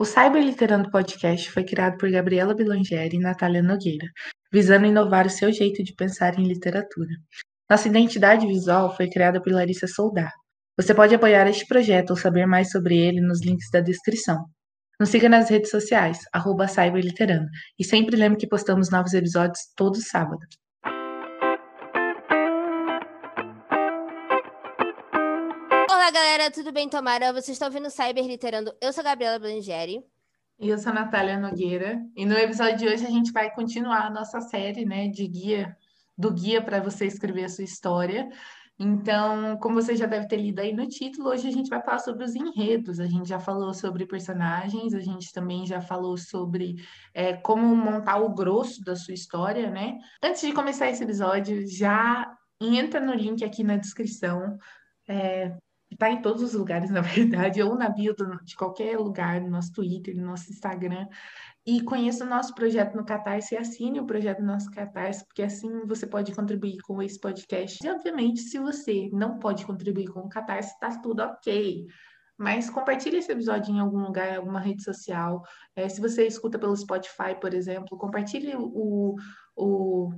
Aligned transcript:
O 0.00 0.04
Cyberliterando 0.06 0.90
Podcast 0.90 1.50
foi 1.50 1.62
criado 1.62 1.98
por 1.98 2.10
Gabriela 2.10 2.54
Bilangeri 2.54 3.16
e 3.16 3.20
Natália 3.20 3.62
Nogueira, 3.62 4.06
visando 4.50 4.86
inovar 4.86 5.26
o 5.26 5.30
seu 5.30 5.52
jeito 5.52 5.84
de 5.84 5.94
pensar 5.94 6.38
em 6.38 6.48
literatura. 6.48 7.10
Nossa 7.68 7.86
identidade 7.86 8.46
visual 8.46 8.96
foi 8.96 9.10
criada 9.10 9.42
por 9.42 9.52
Larissa 9.52 9.86
Soldar. 9.86 10.32
Você 10.74 10.94
pode 10.94 11.14
apoiar 11.14 11.46
este 11.48 11.66
projeto 11.66 12.12
ou 12.12 12.16
saber 12.16 12.46
mais 12.46 12.70
sobre 12.70 12.96
ele 12.96 13.20
nos 13.20 13.44
links 13.44 13.68
da 13.70 13.82
descrição. 13.82 14.46
Nos 14.98 15.10
siga 15.10 15.28
nas 15.28 15.50
redes 15.50 15.70
sociais, 15.70 16.20
arroba 16.32 16.66
Cyberliterando, 16.66 17.50
e 17.78 17.84
sempre 17.84 18.16
lembre 18.16 18.38
que 18.38 18.48
postamos 18.48 18.90
novos 18.90 19.12
episódios 19.12 19.60
todo 19.76 20.00
sábado. 20.00 20.40
Olá, 26.10 26.18
galera, 26.18 26.50
tudo 26.50 26.72
bem, 26.72 26.88
Tomara? 26.88 27.32
Vocês 27.32 27.50
estão 27.50 27.68
ouvindo 27.68 27.88
Cyber 27.88 28.26
Literando. 28.26 28.74
Eu 28.80 28.92
sou 28.92 29.00
a 29.00 29.04
Gabriela 29.04 29.38
Blangeri. 29.38 30.04
E 30.58 30.68
eu 30.68 30.76
sou 30.76 30.90
a 30.90 30.94
Natália 30.96 31.38
Nogueira. 31.38 32.04
E 32.16 32.26
no 32.26 32.36
episódio 32.36 32.78
de 32.78 32.88
hoje 32.88 33.06
a 33.06 33.10
gente 33.10 33.30
vai 33.30 33.48
continuar 33.54 34.06
a 34.06 34.10
nossa 34.10 34.40
série, 34.40 34.84
né, 34.84 35.06
de 35.06 35.24
guia, 35.28 35.76
do 36.18 36.32
guia 36.32 36.60
para 36.60 36.80
você 36.80 37.06
escrever 37.06 37.44
a 37.44 37.48
sua 37.48 37.62
história. 37.62 38.28
Então, 38.76 39.56
como 39.58 39.80
você 39.80 39.94
já 39.94 40.06
deve 40.06 40.26
ter 40.26 40.38
lido 40.38 40.58
aí 40.58 40.72
no 40.72 40.84
título, 40.88 41.28
hoje 41.28 41.46
a 41.46 41.52
gente 41.52 41.70
vai 41.70 41.80
falar 41.80 42.00
sobre 42.00 42.24
os 42.24 42.34
enredos. 42.34 42.98
A 42.98 43.06
gente 43.06 43.28
já 43.28 43.38
falou 43.38 43.72
sobre 43.72 44.04
personagens, 44.04 44.92
a 44.94 45.00
gente 45.00 45.32
também 45.32 45.64
já 45.64 45.80
falou 45.80 46.16
sobre 46.16 46.74
é, 47.14 47.34
como 47.34 47.76
montar 47.76 48.18
o 48.18 48.34
grosso 48.34 48.82
da 48.82 48.96
sua 48.96 49.14
história, 49.14 49.70
né? 49.70 49.96
Antes 50.20 50.40
de 50.40 50.52
começar 50.52 50.90
esse 50.90 51.04
episódio, 51.04 51.64
já 51.68 52.36
entra 52.60 52.98
no 53.00 53.14
link 53.14 53.44
aqui 53.44 53.62
na 53.62 53.76
descrição. 53.76 54.58
É, 55.08 55.56
Está 55.90 56.10
em 56.10 56.22
todos 56.22 56.42
os 56.42 56.54
lugares, 56.54 56.88
na 56.90 57.00
verdade, 57.00 57.62
ou 57.62 57.74
na 57.76 57.88
bio 57.88 58.14
do, 58.14 58.42
de 58.44 58.56
qualquer 58.56 58.98
lugar, 58.98 59.40
no 59.40 59.50
nosso 59.50 59.72
Twitter, 59.72 60.16
no 60.16 60.26
nosso 60.26 60.50
Instagram. 60.50 61.06
E 61.66 61.82
conheça 61.82 62.24
o 62.24 62.28
nosso 62.28 62.54
projeto 62.54 62.96
no 62.96 63.04
Catarse 63.04 63.54
e 63.54 63.58
assine 63.58 64.00
o 64.00 64.06
projeto 64.06 64.40
no 64.40 64.46
nosso 64.46 64.70
Catarse, 64.70 65.24
porque 65.26 65.42
assim 65.42 65.84
você 65.86 66.06
pode 66.06 66.34
contribuir 66.34 66.78
com 66.82 67.02
esse 67.02 67.20
podcast. 67.20 67.84
E, 67.84 67.90
obviamente, 67.90 68.40
se 68.40 68.58
você 68.58 69.10
não 69.12 69.38
pode 69.38 69.66
contribuir 69.66 70.08
com 70.08 70.20
o 70.20 70.28
Catarse, 70.28 70.72
está 70.72 70.98
tudo 71.00 71.22
ok. 71.22 71.86
Mas 72.38 72.70
compartilhe 72.70 73.18
esse 73.18 73.30
episódio 73.30 73.74
em 73.74 73.80
algum 73.80 73.98
lugar, 73.98 74.32
em 74.32 74.36
alguma 74.36 74.60
rede 74.60 74.82
social. 74.82 75.42
É, 75.76 75.86
se 75.86 76.00
você 76.00 76.26
escuta 76.26 76.58
pelo 76.58 76.74
Spotify, 76.74 77.38
por 77.38 77.52
exemplo, 77.52 77.98
compartilhe 77.98 78.54
o, 78.56 79.14
o, 79.54 80.10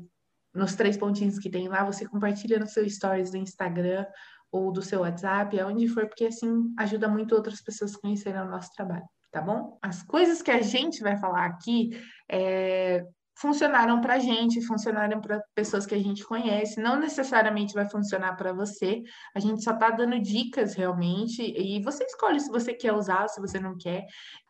nos 0.55 0.77
três 0.77 0.97
pontinhos 0.97 1.41
que 1.41 1.51
tem 1.51 1.67
lá, 1.67 1.85
você 1.85 2.07
compartilha 2.07 2.61
no 2.61 2.69
seu 2.69 2.89
stories 2.89 3.33
do 3.33 3.39
Instagram 3.39 4.07
ou 4.53 4.71
do 4.71 4.83
seu 4.83 5.01
WhatsApp, 5.01 5.59
aonde 5.59 5.89
for, 5.89 6.07
porque 6.07 6.27
assim 6.27 6.73
ajuda 6.79 7.09
muito 7.09 7.35
outras 7.35 7.63
pessoas 7.63 7.95
a 7.95 7.99
conhecerem 7.99 8.43
o 8.43 8.51
nosso 8.51 8.71
trabalho, 8.77 9.05
tá 9.33 9.41
bom? 9.41 9.79
As 9.81 10.03
coisas 10.03 10.43
que 10.43 10.51
a 10.51 10.61
gente 10.61 11.03
vai 11.03 11.17
falar 11.17 11.47
aqui 11.47 11.91
é, 12.31 13.03
funcionaram 13.35 14.01
para 14.01 14.15
a 14.15 14.19
gente, 14.19 14.61
funcionaram 14.61 15.21
para 15.21 15.43
pessoas 15.55 15.87
que 15.87 15.95
a 15.95 15.99
gente 15.99 16.23
conhece, 16.25 16.81
não 16.81 17.01
necessariamente 17.01 17.73
vai 17.73 17.89
funcionar 17.89 18.37
para 18.37 18.53
você, 18.53 19.03
a 19.35 19.41
gente 19.41 19.65
só 19.65 19.73
está 19.73 19.91
dando 19.91 20.21
dicas 20.21 20.75
realmente, 20.75 21.43
e 21.43 21.83
você 21.83 22.05
escolhe 22.05 22.39
se 22.39 22.51
você 22.51 22.75
quer 22.75 22.93
usar, 22.93 23.27
se 23.29 23.41
você 23.41 23.59
não 23.59 23.77
quer. 23.77 24.05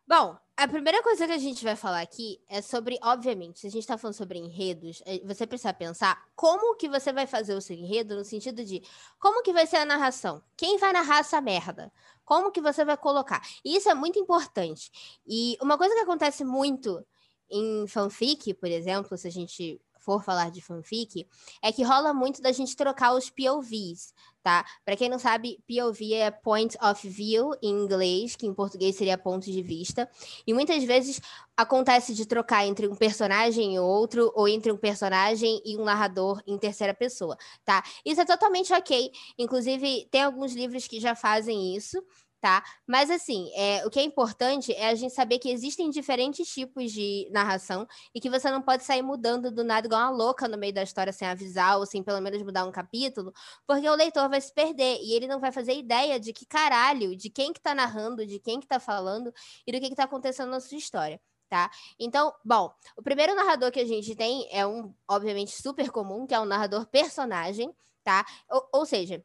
Bom, 0.07 0.37
a 0.57 0.69
primeira 0.69 1.03
coisa 1.03 1.27
que 1.27 1.33
a 1.33 1.39
gente 1.39 1.65
vai 1.65 1.75
falar 1.75 2.03
aqui 2.03 2.41
é 2.49 2.61
sobre, 2.61 2.99
obviamente, 3.03 3.61
se 3.61 3.67
a 3.67 3.71
gente 3.71 3.83
está 3.83 3.97
falando 3.97 4.15
sobre 4.15 4.39
enredos, 4.39 5.03
é, 5.07 5.19
você 5.21 5.47
precisa 5.47 5.73
pensar 5.73 6.23
como 6.37 6.77
que 6.77 6.89
você 6.89 7.13
vai 7.13 7.27
fazer 7.27 7.55
o 7.55 7.61
seu 7.61 7.75
enredo 7.75 8.17
no 8.17 8.25
sentido 8.25 8.65
de 8.65 8.83
como 9.19 9.43
que 9.43 9.53
vai 9.53 9.67
ser 9.67 9.77
a 9.77 9.85
narração, 9.85 10.43
quem 10.57 10.79
vai 10.79 10.93
narrar 10.93 11.21
essa 11.21 11.41
merda, 11.41 11.93
como 12.25 12.53
que 12.53 12.61
você 12.61 12.85
vai 12.85 12.97
colocar. 12.97 13.43
E 13.65 13.77
isso 13.77 13.89
é 13.89 13.95
muito 13.95 14.19
importante. 14.19 14.91
E 15.27 15.57
uma 15.61 15.79
coisa 15.79 15.95
que 15.95 16.01
acontece 16.01 16.45
muito 16.45 17.05
em 17.51 17.87
fanfic, 17.87 18.55
por 18.55 18.69
exemplo, 18.71 19.17
se 19.17 19.29
a 19.29 19.31
gente 19.31 19.81
for 20.03 20.23
falar 20.23 20.51
de 20.51 20.61
fanfic, 20.61 21.27
é 21.63 21.73
que 21.73 21.83
rola 21.83 22.13
muito 22.13 22.43
da 22.43 22.53
gente 22.53 22.77
trocar 22.77 23.15
os 23.15 23.31
POVs, 23.31 24.13
tá? 24.43 24.65
Para 24.85 24.97
quem 24.97 25.09
não 25.09 25.19
sabe, 25.19 25.59
POV 25.67 26.15
é 26.15 26.31
point 26.31 26.77
of 26.83 27.09
view 27.09 27.53
em 27.63 27.71
inglês, 27.71 28.35
que 28.35 28.47
em 28.47 28.55
português 28.55 28.97
seria 28.97 29.17
ponto 29.17 29.45
de 29.45 29.63
vista, 29.63 30.09
e 30.47 30.53
muitas 30.53 30.83
vezes 30.85 31.21
acontece 31.57 32.15
de 32.15 32.27
trocar 32.27 32.67
entre 32.67 32.89
um 32.89 32.97
personagem 32.97 33.75
e 33.75 33.79
outro, 33.79 34.33
ou 34.35 34.49
entre 34.49 34.73
um 34.73 34.77
personagem 34.77 35.61
e 35.65 35.77
um 35.77 35.85
narrador 35.85 36.43
em 36.47 36.59
terceira 36.59 36.93
pessoa, 36.95 37.37
tá? 37.65 37.83
Isso 38.05 38.21
é 38.21 38.25
totalmente 38.25 38.73
ok. 38.73 39.11
Inclusive, 39.39 40.09
tem 40.11 40.23
alguns 40.23 40.55
livros 40.55 40.87
que 40.89 40.99
já 41.01 41.15
fazem 41.15 41.77
isso, 41.77 42.03
tá? 42.43 42.65
Mas 42.85 43.09
assim, 43.09 43.53
é, 43.55 43.87
o 43.87 43.91
que 43.91 44.01
é 44.01 44.03
importante 44.03 44.73
é 44.75 44.89
a 44.89 44.95
gente 44.97 45.15
saber 45.15 45.39
que 45.39 45.49
existem 45.49 45.89
diferentes 45.91 46.49
tipos 46.49 46.91
de 46.91 47.29
narração 47.31 47.87
e 48.13 48.21
que 48.21 48.29
você 48.29 48.51
não 48.51 48.61
pode 48.61 48.83
sair 48.83 49.01
mudando 49.01 49.53
do 49.53 49.63
nada 49.63 49.87
igual 49.87 50.03
uma 50.03 50.11
louca 50.11 50.49
no 50.49 50.59
meio 50.59 50.75
da 50.75 50.83
história 50.83 51.13
sem 51.13 51.29
avisar 51.29 51.79
ou 51.79 51.87
sem 51.87 52.03
pelo 52.03 52.21
menos 52.21 52.43
mudar 52.43 52.65
um 52.65 52.73
capítulo, 52.73 53.33
porque 53.65 53.89
o 53.89 53.95
leitor 53.95 54.29
vai 54.29 54.41
se 54.41 54.53
perder 54.53 54.99
e 55.01 55.15
ele 55.15 55.29
não 55.29 55.39
vai 55.39 55.53
fazer 55.53 55.75
ideia 55.75 56.19
de 56.19 56.33
que 56.33 56.45
caralho, 56.45 57.17
de 57.17 57.31
quem 57.31 57.53
que 57.53 57.61
tá 57.61 57.77
narrando, 57.77 58.27
de 58.27 58.41
quem 58.41 58.59
que 58.59 58.67
tá 58.67 58.81
falando 58.81 59.33
e 59.65 59.71
do 59.71 59.81
que 59.81 59.91
que 59.91 59.95
tá 59.95 60.05
acontecendo 60.05 60.51
na 60.51 60.59
sua 60.59 60.79
história. 60.79 61.21
Tá? 61.49 61.71
Então, 61.99 62.35
bom, 62.45 62.75
o 62.97 63.03
primeiro 63.03 63.37
narrador 63.37 63.71
que 63.71 63.79
a 63.79 63.87
gente 63.87 64.17
tem 64.17 64.49
é 64.51 64.67
um, 64.67 64.93
obviamente, 65.09 65.53
super 65.53 65.91
comum, 65.93 66.27
que 66.27 66.35
é 66.35 66.41
um 66.41 66.47
narrador 66.47 66.87
personagem, 66.87 67.73
tá? 68.03 68.25
ou, 68.51 68.69
ou 68.73 68.87
seja, 68.87 69.23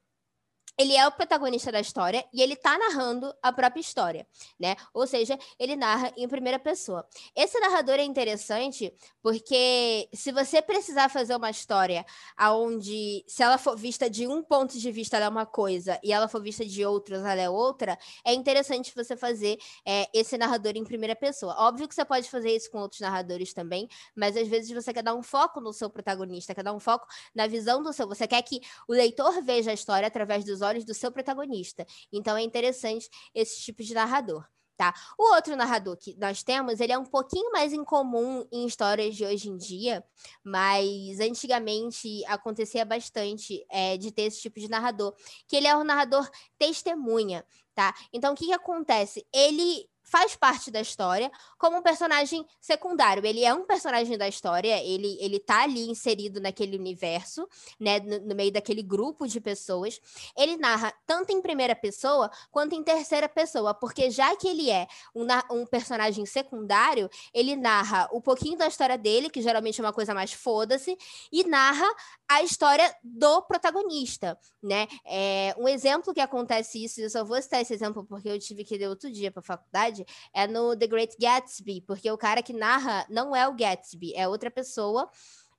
ele 0.78 0.96
é 0.96 1.08
o 1.08 1.12
protagonista 1.12 1.72
da 1.72 1.80
história 1.80 2.24
e 2.32 2.42
ele 2.42 2.56
tá 2.56 2.78
narrando 2.78 3.34
a 3.42 3.52
própria 3.52 3.82
história, 3.82 4.28
né? 4.60 4.76
Ou 4.94 5.08
seja, 5.08 5.38
ele 5.58 5.76
narra 5.76 6.14
em 6.16 6.28
primeira 6.28 6.60
pessoa. 6.60 7.08
Esse 7.36 7.60
narrador 7.60 7.96
é 7.96 8.04
interessante 8.04 8.94
porque 9.22 10.08
se 10.14 10.32
você 10.32 10.62
precisar 10.62 11.10
fazer 11.10 11.36
uma 11.36 11.50
história 11.50 12.06
aonde 12.36 13.24
se 13.28 13.42
ela 13.42 13.58
for 13.58 13.76
vista 13.76 14.10
de 14.10 14.28
um 14.28 14.44
ponto 14.44 14.78
de 14.78 14.92
vista 14.92 15.18
ela 15.18 15.26
é 15.26 15.30
uma 15.30 15.46
coisa 15.46 16.00
e 16.04 16.14
ela 16.14 16.28
for 16.28 16.42
vista 16.42 16.66
de 16.66 16.86
outros 16.86 17.20
ela 17.20 17.42
é 17.42 17.50
outra, 17.50 17.98
é 18.24 18.34
interessante 18.34 18.94
você 18.96 19.16
fazer 19.16 19.58
é, 19.86 20.08
esse 20.14 20.38
narrador 20.38 20.74
em 20.76 20.84
primeira 20.84 21.16
pessoa. 21.16 21.56
Óbvio 21.58 21.88
que 21.88 21.96
você 21.96 22.06
pode 22.06 22.30
fazer 22.30 22.56
isso 22.56 22.70
com 22.70 22.80
outros 22.80 23.02
narradores 23.02 23.54
também, 23.54 23.88
mas 24.16 24.38
às 24.38 24.48
vezes 24.48 24.72
você 24.72 24.94
quer 24.94 25.04
dar 25.04 25.16
um 25.16 25.24
foco 25.24 25.59
no 25.59 25.74
seu 25.74 25.90
protagonista, 25.90 26.54
quer 26.54 26.64
dar 26.64 26.74
um 26.74 26.80
foco 26.80 27.08
na 27.34 27.48
visão 27.48 27.82
do 27.82 27.92
seu, 27.92 28.08
você 28.08 28.28
quer 28.28 28.42
que 28.44 28.62
o 28.88 28.94
leitor 28.94 29.42
veja 29.42 29.72
a 29.72 29.74
história 29.74 30.08
através 30.08 30.44
dos 30.44 30.62
olhos 30.67 30.85
do 30.85 30.94
seu 30.94 31.11
protagonista. 31.11 31.85
Então 32.11 32.38
é 32.38 32.41
interessante 32.41 33.09
esse 33.33 33.61
tipo 33.61 33.83
de 33.83 33.94
narrador. 33.94 34.45
Tá? 34.78 34.94
O 35.17 35.33
outro 35.33 35.55
narrador 35.55 35.97
que 35.97 36.16
nós 36.19 36.44
temos, 36.44 36.79
ele 36.79 36.94
é 36.94 36.97
um 37.00 37.03
pouquinho 37.03 37.51
mais 37.51 37.73
incomum 37.73 38.45
em 38.51 38.67
histórias 38.67 39.16
de 39.16 39.25
hoje 39.25 39.50
em 39.50 39.57
dia, 39.57 40.05
mas 40.44 41.19
antigamente 41.19 42.23
acontecia 42.28 42.85
bastante 42.85 43.66
é, 43.72 43.97
de 43.97 44.11
ter 44.11 44.23
esse 44.23 44.39
tipo 44.39 44.59
de 44.59 44.69
narrador, 44.69 45.16
que 45.47 45.55
ele 45.55 45.66
é 45.66 45.75
um 45.75 45.83
narrador 45.83 46.29
testemunha, 46.59 47.44
tá? 47.73 47.91
Então, 48.13 48.34
o 48.34 48.35
que, 48.35 48.45
que 48.45 48.53
acontece? 48.53 49.25
Ele 49.34 49.89
faz 50.07 50.35
parte 50.35 50.72
da 50.72 50.79
história 50.79 51.29
como 51.57 51.78
um 51.78 51.81
personagem 51.81 52.45
secundário. 52.59 53.25
Ele 53.25 53.44
é 53.44 53.53
um 53.53 53.66
personagem 53.66 54.18
da 54.18 54.28
história, 54.28 54.81
ele, 54.84 55.18
ele 55.19 55.40
tá 55.40 55.63
ali 55.63 55.90
inserido 55.90 56.40
naquele 56.40 56.78
universo, 56.78 57.47
né, 57.79 58.00
no, 58.00 58.19
no, 58.22 58.35
meio 58.35 58.51
daquele 58.51 58.81
grupo 58.81 59.28
de 59.28 59.40
pessoas. 59.41 60.00
Ele 60.35 60.57
narra 60.57 60.94
tanto 61.06 61.31
em 61.31 61.41
primeira 61.41 61.75
pessoa 61.75 62.31
quanto 62.51 62.73
em 62.73 62.84
terceira 62.84 63.28
pessoa, 63.28 63.73
porque 63.73 64.09
já 64.09 64.35
que 64.35 64.47
ele 64.47 64.69
é 64.69 64.88
um, 65.13 65.28
um 65.51 65.66
personagem 65.66 66.25
secundário, 66.25 67.09
ele 67.34 67.56
narra 67.56 68.09
um 68.13 68.22
pouquinho 68.22 68.57
da 68.57 68.67
história 68.67 68.97
dele, 68.97 69.29
que 69.29 69.41
geralmente 69.41 69.79
é 69.81 69.84
uma 69.84 69.94
coisa 69.94 70.13
mais 70.13 70.31
foda-se, 70.31 70.97
e 71.31 71.44
narra 71.44 71.88
a 72.28 72.44
história 72.44 72.94
do 73.03 73.41
protagonista, 73.44 74.38
né? 74.62 74.88
É, 75.06 75.56
um 75.57 75.67
exemplo 75.67 76.13
que 76.13 76.19
acontece 76.19 76.84
isso, 76.84 77.00
eu 77.00 77.09
só 77.09 77.23
vou 77.23 77.41
citar 77.41 77.62
esse 77.62 77.73
exemplo 77.73 78.06
porque 78.06 78.28
eu 78.28 78.38
tive 78.40 78.63
que 78.63 78.78
ler 78.78 78.90
outro 78.90 79.12
dia 79.12 79.31
para 79.31 79.41
faculdade, 79.41 79.97
verdade, 79.97 80.06
é 80.34 80.47
no 80.47 80.75
The 80.75 80.88
Great 80.88 81.16
Gatsby, 81.19 81.81
porque 81.81 82.11
o 82.11 82.17
cara 82.17 82.44
que 82.44 82.53
narra 82.53 83.05
não 83.09 83.35
é 83.35 83.47
o 83.47 83.55
Gatsby, 83.55 84.14
é 84.16 84.28
outra 84.28 84.52
pessoa. 84.52 85.09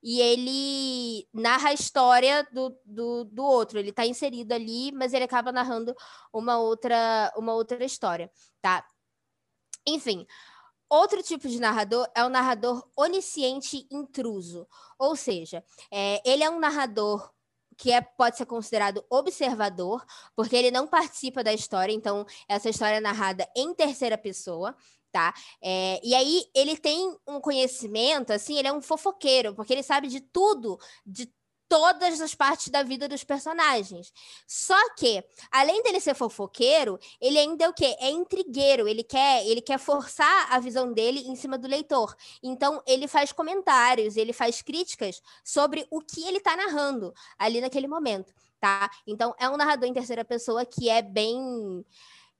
E 0.01 0.21
ele 0.21 1.27
narra 1.33 1.69
a 1.69 1.73
história 1.73 2.47
do, 2.53 2.73
do, 2.85 3.25
do 3.25 3.43
outro. 3.43 3.77
Ele 3.77 3.89
está 3.89 4.05
inserido 4.05 4.53
ali, 4.53 4.93
mas 4.93 5.11
ele 5.11 5.25
acaba 5.25 5.51
narrando 5.51 5.93
uma 6.31 6.57
outra, 6.57 7.33
uma 7.35 7.53
outra 7.53 7.83
história, 7.83 8.31
tá? 8.61 8.85
Enfim, 9.85 10.25
Outro 10.91 11.21
tipo 11.21 11.47
de 11.47 11.59
narrador 11.59 12.09
é 12.15 12.23
o 12.25 12.29
narrador 12.29 12.83
onisciente 12.97 13.85
intruso, 13.91 14.67
ou 14.97 15.15
seja, 15.15 15.63
é, 15.91 16.19
ele 16.27 16.43
é 16.43 16.49
um 16.49 16.57
narrador 16.57 17.31
que 17.79 17.93
é, 17.93 18.01
pode 18.01 18.35
ser 18.35 18.45
considerado 18.45 19.03
observador, 19.09 20.05
porque 20.35 20.53
ele 20.53 20.69
não 20.69 20.85
participa 20.85 21.41
da 21.41 21.53
história, 21.53 21.93
então 21.93 22.25
essa 22.47 22.69
história 22.69 22.97
é 22.97 22.99
narrada 22.99 23.47
em 23.55 23.73
terceira 23.73 24.17
pessoa, 24.17 24.75
tá? 25.13 25.33
É, 25.63 25.99
e 26.03 26.13
aí 26.13 26.43
ele 26.53 26.77
tem 26.77 27.15
um 27.25 27.39
conhecimento, 27.39 28.33
assim, 28.33 28.57
ele 28.57 28.67
é 28.67 28.73
um 28.73 28.81
fofoqueiro, 28.81 29.55
porque 29.55 29.71
ele 29.71 29.81
sabe 29.81 30.09
de 30.09 30.19
tudo, 30.19 30.77
de 31.05 31.31
todas 31.69 32.19
as 32.19 32.33
partes 32.33 32.69
da 32.69 32.81
vida 32.81 33.07
dos 33.07 33.23
personagens. 33.23 34.11
Só 34.47 34.75
que, 34.95 35.23
além 35.51 35.81
dele 35.83 35.99
ser 35.99 36.15
fofoqueiro, 36.15 36.99
ele 37.21 37.37
ainda 37.37 37.65
é 37.65 37.69
o 37.69 37.73
quê? 37.73 37.95
É 37.99 38.09
intrigueiro, 38.09 38.87
ele 38.87 39.03
quer, 39.03 39.45
ele 39.45 39.61
quer 39.61 39.77
forçar 39.77 40.51
a 40.51 40.59
visão 40.59 40.91
dele 40.91 41.19
em 41.27 41.35
cima 41.35 41.57
do 41.57 41.67
leitor. 41.67 42.15
Então, 42.41 42.81
ele 42.87 43.07
faz 43.07 43.31
comentários, 43.31 44.17
ele 44.17 44.33
faz 44.33 44.61
críticas 44.63 45.21
sobre 45.43 45.87
o 45.91 46.01
que 46.01 46.27
ele 46.27 46.37
está 46.37 46.57
narrando 46.57 47.13
ali 47.37 47.61
naquele 47.61 47.87
momento, 47.87 48.33
tá? 48.59 48.89
Então, 49.05 49.35
é 49.39 49.47
um 49.47 49.55
narrador 49.55 49.87
em 49.87 49.93
terceira 49.93 50.25
pessoa 50.25 50.65
que 50.65 50.89
é 50.89 51.03
bem 51.03 51.85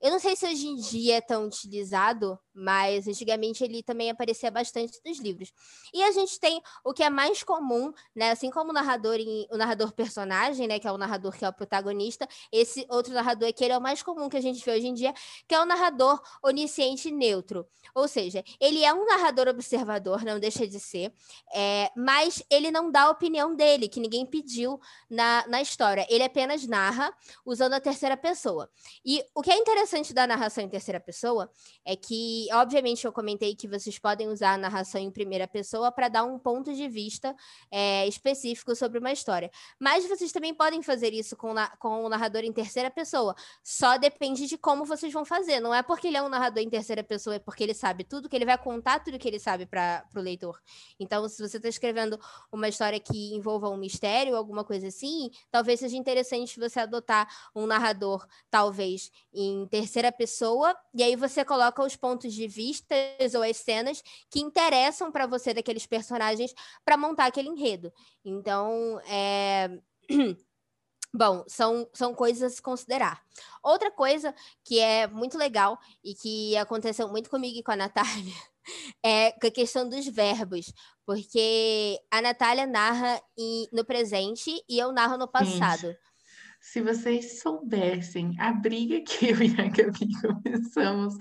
eu 0.00 0.10
não 0.10 0.18
sei 0.18 0.34
se 0.34 0.46
hoje 0.46 0.66
em 0.66 0.76
dia 0.76 1.16
é 1.16 1.20
tão 1.20 1.46
utilizado, 1.46 2.38
mas 2.54 3.06
antigamente 3.06 3.62
ele 3.62 3.82
também 3.82 4.10
aparecia 4.10 4.50
bastante 4.50 4.98
nos 5.04 5.18
livros. 5.18 5.52
E 5.92 6.02
a 6.02 6.10
gente 6.10 6.40
tem 6.40 6.62
o 6.82 6.94
que 6.94 7.02
é 7.02 7.10
mais 7.10 7.42
comum, 7.42 7.92
né? 8.16 8.30
Assim 8.30 8.50
como 8.50 8.70
o 8.70 8.72
narrador, 8.72 9.16
em, 9.16 9.46
o 9.50 9.58
narrador 9.58 9.92
personagem, 9.92 10.66
né? 10.66 10.78
Que 10.78 10.88
é 10.88 10.92
o 10.92 10.96
narrador 10.96 11.36
que 11.36 11.44
é 11.44 11.48
o 11.48 11.52
protagonista, 11.52 12.26
esse 12.50 12.86
outro 12.88 13.12
narrador 13.12 13.48
aqui 13.48 13.62
ele 13.62 13.74
é 13.74 13.78
o 13.78 13.80
mais 13.80 14.02
comum 14.02 14.28
que 14.28 14.38
a 14.38 14.40
gente 14.40 14.64
vê 14.64 14.72
hoje 14.72 14.86
em 14.86 14.94
dia, 14.94 15.12
que 15.46 15.54
é 15.54 15.60
o 15.60 15.66
narrador 15.66 16.18
onisciente 16.42 17.10
neutro. 17.10 17.66
Ou 17.94 18.08
seja, 18.08 18.42
ele 18.58 18.82
é 18.82 18.94
um 18.94 19.04
narrador 19.04 19.48
observador, 19.48 20.24
não 20.24 20.40
deixa 20.40 20.66
de 20.66 20.80
ser, 20.80 21.12
é, 21.52 21.90
mas 21.94 22.42
ele 22.48 22.70
não 22.70 22.90
dá 22.90 23.02
a 23.02 23.10
opinião 23.10 23.54
dele, 23.54 23.88
que 23.88 24.00
ninguém 24.00 24.24
pediu 24.24 24.80
na, 25.10 25.46
na 25.46 25.60
história. 25.60 26.06
Ele 26.08 26.24
apenas 26.24 26.66
narra 26.66 27.12
usando 27.44 27.74
a 27.74 27.80
terceira 27.80 28.16
pessoa. 28.16 28.70
E 29.04 29.22
o 29.34 29.42
que 29.42 29.50
é 29.50 29.56
interessante 29.58 29.89
interessante 29.90 30.14
da 30.14 30.26
narração 30.26 30.62
em 30.62 30.68
terceira 30.68 31.00
pessoa 31.00 31.50
é 31.84 31.96
que, 31.96 32.46
obviamente, 32.52 33.04
eu 33.04 33.12
comentei 33.12 33.54
que 33.54 33.66
vocês 33.66 33.98
podem 33.98 34.28
usar 34.28 34.54
a 34.54 34.58
narração 34.58 35.00
em 35.00 35.10
primeira 35.10 35.48
pessoa 35.48 35.90
para 35.90 36.08
dar 36.08 36.24
um 36.24 36.38
ponto 36.38 36.72
de 36.72 36.88
vista 36.88 37.34
é, 37.70 38.06
específico 38.06 38.74
sobre 38.76 39.00
uma 39.00 39.10
história. 39.10 39.50
Mas 39.78 40.06
vocês 40.08 40.30
também 40.30 40.54
podem 40.54 40.82
fazer 40.82 41.12
isso 41.12 41.36
com, 41.36 41.54
com 41.78 42.04
o 42.04 42.08
narrador 42.08 42.42
em 42.42 42.52
terceira 42.52 42.90
pessoa. 42.90 43.34
Só 43.64 43.98
depende 43.98 44.46
de 44.46 44.56
como 44.56 44.84
vocês 44.84 45.12
vão 45.12 45.24
fazer. 45.24 45.58
Não 45.60 45.74
é 45.74 45.82
porque 45.82 46.06
ele 46.06 46.16
é 46.16 46.22
um 46.22 46.28
narrador 46.28 46.62
em 46.62 46.70
terceira 46.70 47.02
pessoa, 47.02 47.36
é 47.36 47.38
porque 47.40 47.64
ele 47.64 47.74
sabe 47.74 48.04
tudo, 48.04 48.28
que 48.28 48.36
ele 48.36 48.46
vai 48.46 48.56
contar 48.56 49.00
tudo 49.00 49.18
que 49.18 49.26
ele 49.26 49.40
sabe 49.40 49.66
para 49.66 50.06
o 50.14 50.20
leitor. 50.20 50.60
Então, 51.00 51.28
se 51.28 51.42
você 51.42 51.56
está 51.56 51.68
escrevendo 51.68 52.18
uma 52.52 52.68
história 52.68 53.00
que 53.00 53.34
envolva 53.34 53.68
um 53.68 53.76
mistério, 53.76 54.36
alguma 54.36 54.64
coisa 54.64 54.86
assim, 54.86 55.30
talvez 55.50 55.80
seja 55.80 55.96
interessante 55.96 56.58
você 56.60 56.78
adotar 56.80 57.28
um 57.54 57.66
narrador, 57.66 58.26
talvez, 58.50 59.10
em 59.32 59.66
terceira 59.66 59.79
terceira 59.80 60.12
pessoa, 60.12 60.76
e 60.94 61.02
aí 61.02 61.16
você 61.16 61.44
coloca 61.44 61.82
os 61.82 61.96
pontos 61.96 62.34
de 62.34 62.46
vista 62.46 62.94
ou 63.34 63.42
as 63.42 63.56
cenas 63.56 64.02
que 64.30 64.40
interessam 64.40 65.10
para 65.10 65.26
você 65.26 65.54
daqueles 65.54 65.86
personagens 65.86 66.54
para 66.84 66.96
montar 66.96 67.26
aquele 67.26 67.48
enredo. 67.48 67.92
Então, 68.24 69.00
é. 69.06 69.70
Bom, 71.12 71.42
são, 71.48 71.88
são 71.92 72.14
coisas 72.14 72.52
a 72.52 72.54
se 72.54 72.62
considerar. 72.62 73.20
Outra 73.64 73.90
coisa 73.90 74.32
que 74.62 74.78
é 74.78 75.08
muito 75.08 75.36
legal 75.36 75.76
e 76.04 76.14
que 76.14 76.56
aconteceu 76.56 77.08
muito 77.08 77.28
comigo 77.28 77.58
e 77.58 77.64
com 77.64 77.72
a 77.72 77.76
Natália 77.76 78.34
é 79.04 79.28
a 79.28 79.50
questão 79.50 79.88
dos 79.88 80.06
verbos. 80.06 80.72
Porque 81.04 81.98
a 82.12 82.22
Natália 82.22 82.64
narra 82.64 83.20
em, 83.36 83.66
no 83.72 83.84
presente 83.84 84.62
e 84.68 84.78
eu 84.78 84.92
narro 84.92 85.16
no 85.16 85.26
passado. 85.26 85.96
Se 86.60 86.82
vocês 86.82 87.40
soubessem 87.40 88.38
a 88.38 88.52
briga 88.52 89.00
que 89.00 89.26
eu 89.32 89.42
e 89.42 89.50
a 89.58 89.68
Gabi 89.68 90.08
começamos 90.20 91.14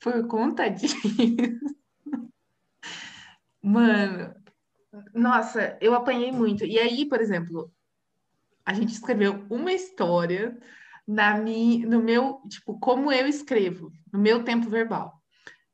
por 0.00 0.26
conta 0.26 0.68
disso. 0.68 0.96
Mano, 3.62 4.34
nossa, 5.12 5.76
eu 5.80 5.94
apanhei 5.94 6.32
muito. 6.32 6.64
E 6.64 6.78
aí, 6.78 7.06
por 7.06 7.20
exemplo, 7.20 7.70
a 8.64 8.72
gente 8.72 8.92
escreveu 8.92 9.44
uma 9.50 9.72
história 9.72 10.58
na 11.06 11.36
mi, 11.36 11.84
no 11.84 12.02
meu, 12.02 12.40
tipo, 12.48 12.78
como 12.80 13.12
eu 13.12 13.26
escrevo, 13.26 13.92
no 14.12 14.18
meu 14.18 14.42
tempo 14.42 14.70
verbal. 14.70 15.22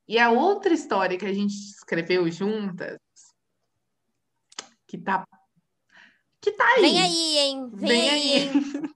E 0.07 0.19
a 0.19 0.29
outra 0.29 0.73
história 0.73 1.17
que 1.17 1.25
a 1.25 1.33
gente 1.33 1.53
escreveu 1.53 2.29
juntas, 2.29 2.99
que 4.87 4.97
tá 4.97 5.25
que 6.41 6.51
tá 6.51 6.65
aí. 6.75 6.81
Vem 6.81 7.01
aí, 7.01 7.37
hein? 7.37 7.69
Vem, 7.73 7.87
Vem 7.87 8.09
aí, 8.09 8.33
aí. 8.33 8.51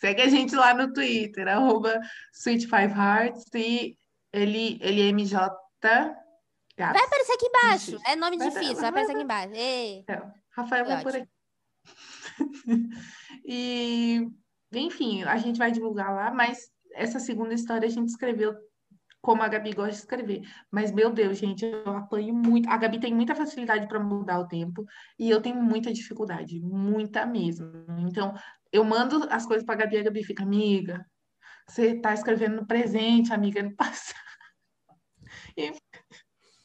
Segue 0.00 0.22
a 0.22 0.28
gente 0.28 0.54
lá 0.56 0.72
no 0.72 0.92
Twitter, 0.92 1.46
arroba 1.46 2.00
Sweet 2.32 2.66
Five 2.66 2.92
Hearts 2.92 3.44
e 3.54 3.96
ele, 4.32 4.78
ele 4.80 5.02
é 5.02 5.12
MJ. 5.12 5.38
Gato. 6.76 6.94
Vai 6.94 7.04
aparecer 7.04 7.32
aqui 7.32 7.46
embaixo. 7.46 7.98
É 8.06 8.16
nome 8.16 8.38
vai 8.38 8.48
difícil, 8.48 8.74
vai, 8.76 8.82
vai 8.82 8.90
aparecer 8.90 9.12
aqui 9.12 9.22
embaixo. 9.22 9.54
Ei. 9.54 9.98
Então, 9.98 10.32
Rafael 10.50 10.86
vai 10.86 11.02
por 11.02 11.14
aqui. 11.14 11.28
e, 13.44 14.26
enfim, 14.72 15.22
a 15.24 15.36
gente 15.36 15.58
vai 15.58 15.70
divulgar 15.70 16.14
lá, 16.14 16.30
mas 16.30 16.70
essa 16.94 17.18
segunda 17.18 17.52
história 17.52 17.86
a 17.86 17.90
gente 17.90 18.08
escreveu 18.08 18.54
como 19.20 19.42
a 19.42 19.48
Gabi 19.48 19.72
gosta 19.74 19.90
de 19.90 19.98
escrever. 19.98 20.42
Mas, 20.70 20.90
meu 20.92 21.12
Deus, 21.12 21.36
gente, 21.36 21.64
eu 21.64 21.96
apanho 21.96 22.32
muito. 22.34 22.68
A 22.70 22.76
Gabi 22.76 22.98
tem 22.98 23.14
muita 23.14 23.34
facilidade 23.34 23.86
para 23.86 24.00
mudar 24.00 24.38
o 24.38 24.48
tempo 24.48 24.84
e 25.18 25.28
eu 25.28 25.42
tenho 25.42 25.62
muita 25.62 25.92
dificuldade, 25.92 26.58
muita 26.60 27.26
mesmo. 27.26 27.70
Então, 27.98 28.34
eu 28.72 28.84
mando 28.84 29.26
as 29.30 29.46
coisas 29.46 29.64
para 29.64 29.76
Gabi, 29.76 29.98
a 29.98 30.02
Gabi 30.02 30.24
fica, 30.24 30.42
amiga, 30.42 31.04
você 31.66 31.96
está 31.96 32.12
escrevendo 32.14 32.56
no 32.56 32.66
presente, 32.66 33.32
amiga, 33.32 33.62
no 33.62 33.74
passado. 33.74 34.18
E... 35.56 35.72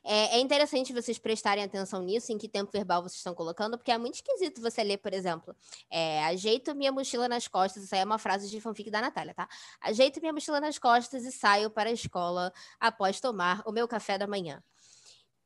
É, 0.08 0.38
é, 0.38 0.40
interessante 0.40 0.94
vocês 0.94 1.18
prestarem 1.18 1.64
atenção 1.64 2.04
nisso, 2.04 2.32
em 2.32 2.38
que 2.38 2.48
tempo 2.48 2.72
verbal 2.72 3.02
vocês 3.02 3.18
estão 3.18 3.34
colocando, 3.34 3.76
porque 3.76 3.92
é 3.92 3.98
muito 3.98 4.16
esquisito 4.16 4.62
você 4.62 4.84
ler, 4.84 4.98
por 4.98 5.12
exemplo, 5.14 5.56
é, 5.90 6.24
ajeito 6.26 6.76
minha 6.76 6.92
mochila 6.92 7.28
nas 7.28 7.48
costas, 7.48 7.84
isso 7.84 7.96
aí 7.96 8.02
é 8.02 8.06
uma 8.06 8.20
frase 8.20 8.48
de 8.48 8.62
fanfic 8.62 8.92
da 8.92 9.02
Natália, 9.02 9.34
tá? 9.34 9.48
Ajeito 9.82 10.20
minha 10.22 10.32
mochila 10.32 10.62
nas 10.62 10.78
costas 10.78 11.26
e 11.26 11.32
saio 11.32 11.72
para 11.72 11.90
a 11.90 11.94
escola 11.94 12.54
após 12.80 13.20
tomar 13.20 13.64
o 13.66 13.72
meu 13.72 13.88
café 13.88 14.16
da 14.16 14.28
manhã. 14.28 14.64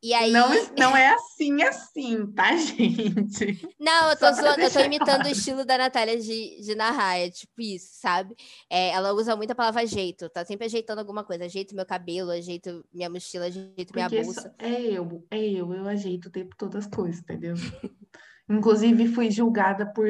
E 0.02 0.14
aí... 0.14 0.32
Não, 0.32 0.50
não 0.78 0.96
é 0.96 1.14
assim, 1.14 1.62
assim, 1.62 2.32
tá, 2.32 2.56
gente? 2.58 3.68
Não, 3.78 4.10
eu 4.10 4.18
tô, 4.18 4.32
zoando, 4.32 4.62
eu 4.62 4.72
tô 4.72 4.80
imitando 4.80 5.16
claro. 5.16 5.28
o 5.28 5.32
estilo 5.32 5.66
da 5.66 5.78
Natália 5.78 6.18
de, 6.18 6.62
de 6.62 6.76
narrar, 6.76 7.18
é 7.18 7.30
tipo 7.30 7.60
isso, 7.60 8.00
sabe? 8.00 8.34
É, 8.70 8.90
ela 8.92 9.12
usa 9.12 9.36
muito 9.36 9.52
a 9.52 9.56
palavra 9.56 9.86
jeito, 9.86 10.30
tá 10.30 10.46
sempre 10.46 10.66
ajeitando 10.68 11.00
alguma 11.00 11.24
coisa. 11.24 11.46
Ajeito 11.46 11.76
meu 11.76 11.86
cabelo, 11.86 12.32
ajeito 12.32 12.86
minha 12.94 13.10
mochila, 13.10 13.46
ajeito 13.46 13.94
minha 13.94 14.10
Porque 14.10 14.24
bolsa. 14.24 14.56
É 14.58 14.82
eu, 14.82 15.28
é 15.30 15.46
eu, 15.46 15.74
eu 15.74 15.88
ajeito 15.88 16.28
o 16.28 16.32
tempo 16.32 16.56
todas 16.58 16.86
as 16.86 16.92
coisas, 16.92 17.20
entendeu? 17.20 17.56
Inclusive, 18.50 19.08
fui 19.10 19.30
julgada 19.30 19.86
por 19.86 20.08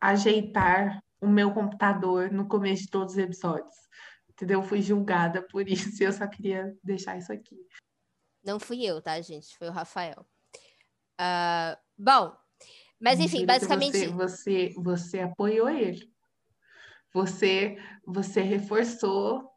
ajeitar 0.00 1.02
o 1.20 1.28
meu 1.28 1.52
computador 1.52 2.30
no 2.32 2.46
começo 2.48 2.82
de 2.82 2.90
todos 2.90 3.14
os 3.14 3.18
episódios. 3.18 3.74
Entendeu? 4.30 4.62
Fui 4.62 4.80
julgada 4.80 5.42
por 5.42 5.68
isso 5.68 5.90
e 6.02 6.06
eu 6.06 6.12
só 6.12 6.26
queria 6.26 6.74
deixar 6.82 7.18
isso 7.18 7.32
aqui. 7.32 7.56
Não 8.42 8.58
fui 8.58 8.84
eu, 8.84 9.00
tá, 9.00 9.20
gente? 9.20 9.56
Foi 9.56 9.68
o 9.68 9.72
Rafael. 9.72 10.26
Uh, 11.20 11.76
bom, 11.96 12.36
mas 13.00 13.18
enfim, 13.18 13.44
basicamente. 13.44 14.06
Você, 14.06 14.08
você, 14.08 14.74
você 14.76 15.20
apoiou 15.20 15.68
ele. 15.68 16.08
Você, 17.12 17.76
você 18.06 18.40
reforçou 18.40 19.50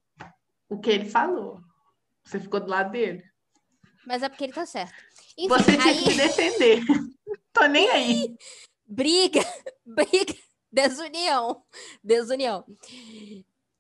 o 0.68 0.80
que 0.80 0.90
ele 0.90 1.06
falou. 1.06 1.62
Você 2.24 2.40
ficou 2.40 2.60
do 2.60 2.70
lado 2.70 2.92
dele. 2.92 3.24
Mas 4.06 4.24
é 4.24 4.30
porque 4.30 4.46
ele 4.46 4.54
tá 4.54 4.66
certo. 4.66 4.96
Enfim, 5.38 5.48
você 5.48 5.78
tinha 5.78 5.86
aí... 5.86 6.04
que 6.04 6.10
me 6.10 6.18
defender. 6.18 6.82
Tô 7.54 7.66
nem 7.68 7.90
aí. 7.90 8.36
Briga, 8.86 9.42
briga, 9.86 10.36
desunião, 10.72 11.64
desunião. 12.04 12.66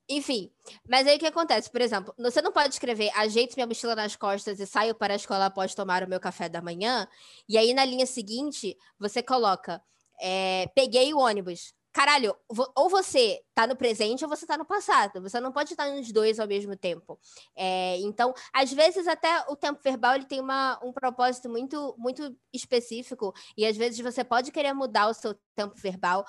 Enfim, 0.07 0.51
mas 0.87 1.07
aí 1.07 1.17
o 1.17 1.19
que 1.19 1.25
acontece? 1.25 1.69
Por 1.69 1.81
exemplo, 1.81 2.13
você 2.17 2.41
não 2.41 2.51
pode 2.51 2.73
escrever 2.73 3.11
ajeito 3.15 3.55
minha 3.55 3.65
mochila 3.65 3.95
nas 3.95 4.15
costas 4.15 4.59
e 4.59 4.67
saio 4.67 4.93
para 4.93 5.13
a 5.13 5.15
escola 5.15 5.47
após 5.47 5.73
tomar 5.73 6.03
o 6.03 6.07
meu 6.07 6.19
café 6.19 6.47
da 6.47 6.61
manhã, 6.61 7.07
e 7.49 7.57
aí 7.57 7.73
na 7.73 7.83
linha 7.83 8.05
seguinte 8.05 8.77
você 8.99 9.23
coloca 9.23 9.81
é, 10.19 10.67
peguei 10.75 11.13
o 11.13 11.19
ônibus. 11.19 11.73
Caralho, 11.91 12.35
ou 12.75 12.89
você 12.89 13.41
tá 13.53 13.65
no 13.65 13.73
presente 13.73 14.21
ou 14.21 14.29
você 14.29 14.45
tá 14.45 14.57
no 14.57 14.65
passado. 14.65 15.21
Você 15.21 15.39
não 15.39 15.49
pode 15.49 15.71
estar 15.71 15.89
nos 15.89 16.11
dois 16.11 16.41
ao 16.41 16.47
mesmo 16.47 16.75
tempo. 16.75 17.17
É, 17.55 17.97
então, 17.99 18.33
às 18.53 18.73
vezes, 18.73 19.07
até 19.07 19.45
o 19.47 19.55
tempo 19.55 19.79
verbal 19.81 20.15
ele 20.15 20.25
tem 20.25 20.41
uma, 20.41 20.77
um 20.83 20.91
propósito 20.91 21.49
muito, 21.49 21.95
muito 21.97 22.35
específico. 22.51 23.33
E 23.55 23.65
às 23.65 23.77
vezes 23.77 23.97
você 24.01 24.25
pode 24.25 24.51
querer 24.51 24.73
mudar 24.73 25.07
o 25.07 25.13
seu 25.13 25.39
tempo 25.55 25.73
verbal 25.77 26.25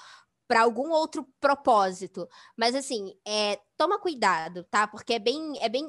para 0.48 0.62
algum 0.62 0.90
outro 0.90 1.26
propósito. 1.40 2.28
Mas 2.56 2.74
assim, 2.74 3.12
é, 3.26 3.58
toma 3.76 3.98
cuidado, 3.98 4.64
tá? 4.64 4.86
Porque 4.86 5.14
é 5.14 5.18
bem, 5.18 5.54
é 5.60 5.68
bem, 5.68 5.82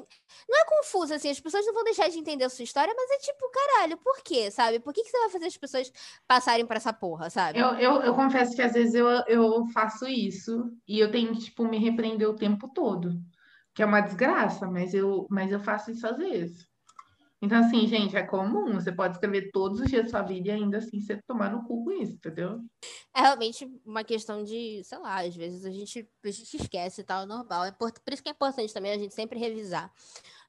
não 0.48 0.60
é 0.60 0.64
confuso 0.64 1.14
assim, 1.14 1.30
as 1.30 1.40
pessoas 1.40 1.64
não 1.66 1.74
vão 1.74 1.84
deixar 1.84 2.08
de 2.08 2.18
entender 2.18 2.44
a 2.44 2.50
sua 2.50 2.64
história, 2.64 2.92
mas 2.96 3.10
é 3.10 3.18
tipo, 3.18 3.50
caralho, 3.50 3.96
por 3.98 4.22
quê, 4.22 4.50
sabe? 4.50 4.80
Por 4.80 4.92
que, 4.92 5.02
que 5.02 5.10
você 5.10 5.18
vai 5.18 5.30
fazer 5.30 5.46
as 5.46 5.56
pessoas 5.56 5.92
passarem 6.26 6.66
para 6.66 6.76
essa 6.76 6.92
porra, 6.92 7.30
sabe? 7.30 7.58
Eu, 7.58 7.68
eu, 7.74 8.02
eu 8.02 8.14
confesso 8.14 8.54
que 8.54 8.62
às 8.62 8.72
vezes 8.72 8.94
eu, 8.94 9.06
eu 9.26 9.66
faço 9.72 10.06
isso 10.06 10.70
e 10.86 10.98
eu 10.98 11.10
tenho 11.10 11.32
que, 11.32 11.44
tipo, 11.44 11.64
me 11.64 11.78
repreender 11.78 12.28
o 12.28 12.36
tempo 12.36 12.68
todo, 12.68 13.12
que 13.74 13.82
é 13.82 13.86
uma 13.86 14.00
desgraça, 14.00 14.66
mas 14.66 14.92
eu, 14.92 15.26
mas 15.30 15.50
eu 15.52 15.60
faço 15.60 15.90
isso 15.90 16.06
às 16.06 16.18
vezes. 16.18 16.67
Então, 17.40 17.58
assim, 17.58 17.86
gente, 17.86 18.16
é 18.16 18.22
comum. 18.22 18.74
Você 18.74 18.90
pode 18.90 19.14
escrever 19.14 19.50
todos 19.52 19.80
os 19.80 19.88
dias 19.88 20.04
da 20.04 20.10
sua 20.10 20.22
vida 20.22 20.48
e 20.48 20.50
ainda 20.50 20.78
assim 20.78 21.00
você 21.00 21.20
tomar 21.26 21.50
no 21.50 21.64
cu 21.64 21.84
com 21.84 21.92
isso, 21.92 22.14
entendeu? 22.14 22.60
É 23.14 23.20
realmente 23.20 23.64
uma 23.86 24.02
questão 24.02 24.42
de, 24.42 24.82
sei 24.84 24.98
lá, 24.98 25.20
às 25.24 25.36
vezes 25.36 25.64
a 25.64 25.70
gente, 25.70 26.08
a 26.24 26.30
gente 26.30 26.56
esquece 26.56 27.00
e 27.00 27.04
tal, 27.04 27.22
é 27.22 27.26
normal. 27.26 27.64
É 27.64 27.72
por, 27.72 27.92
por 27.92 28.12
isso 28.12 28.22
que 28.22 28.28
é 28.28 28.32
importante 28.32 28.74
também 28.74 28.92
a 28.92 28.98
gente 28.98 29.14
sempre 29.14 29.38
revisar 29.38 29.92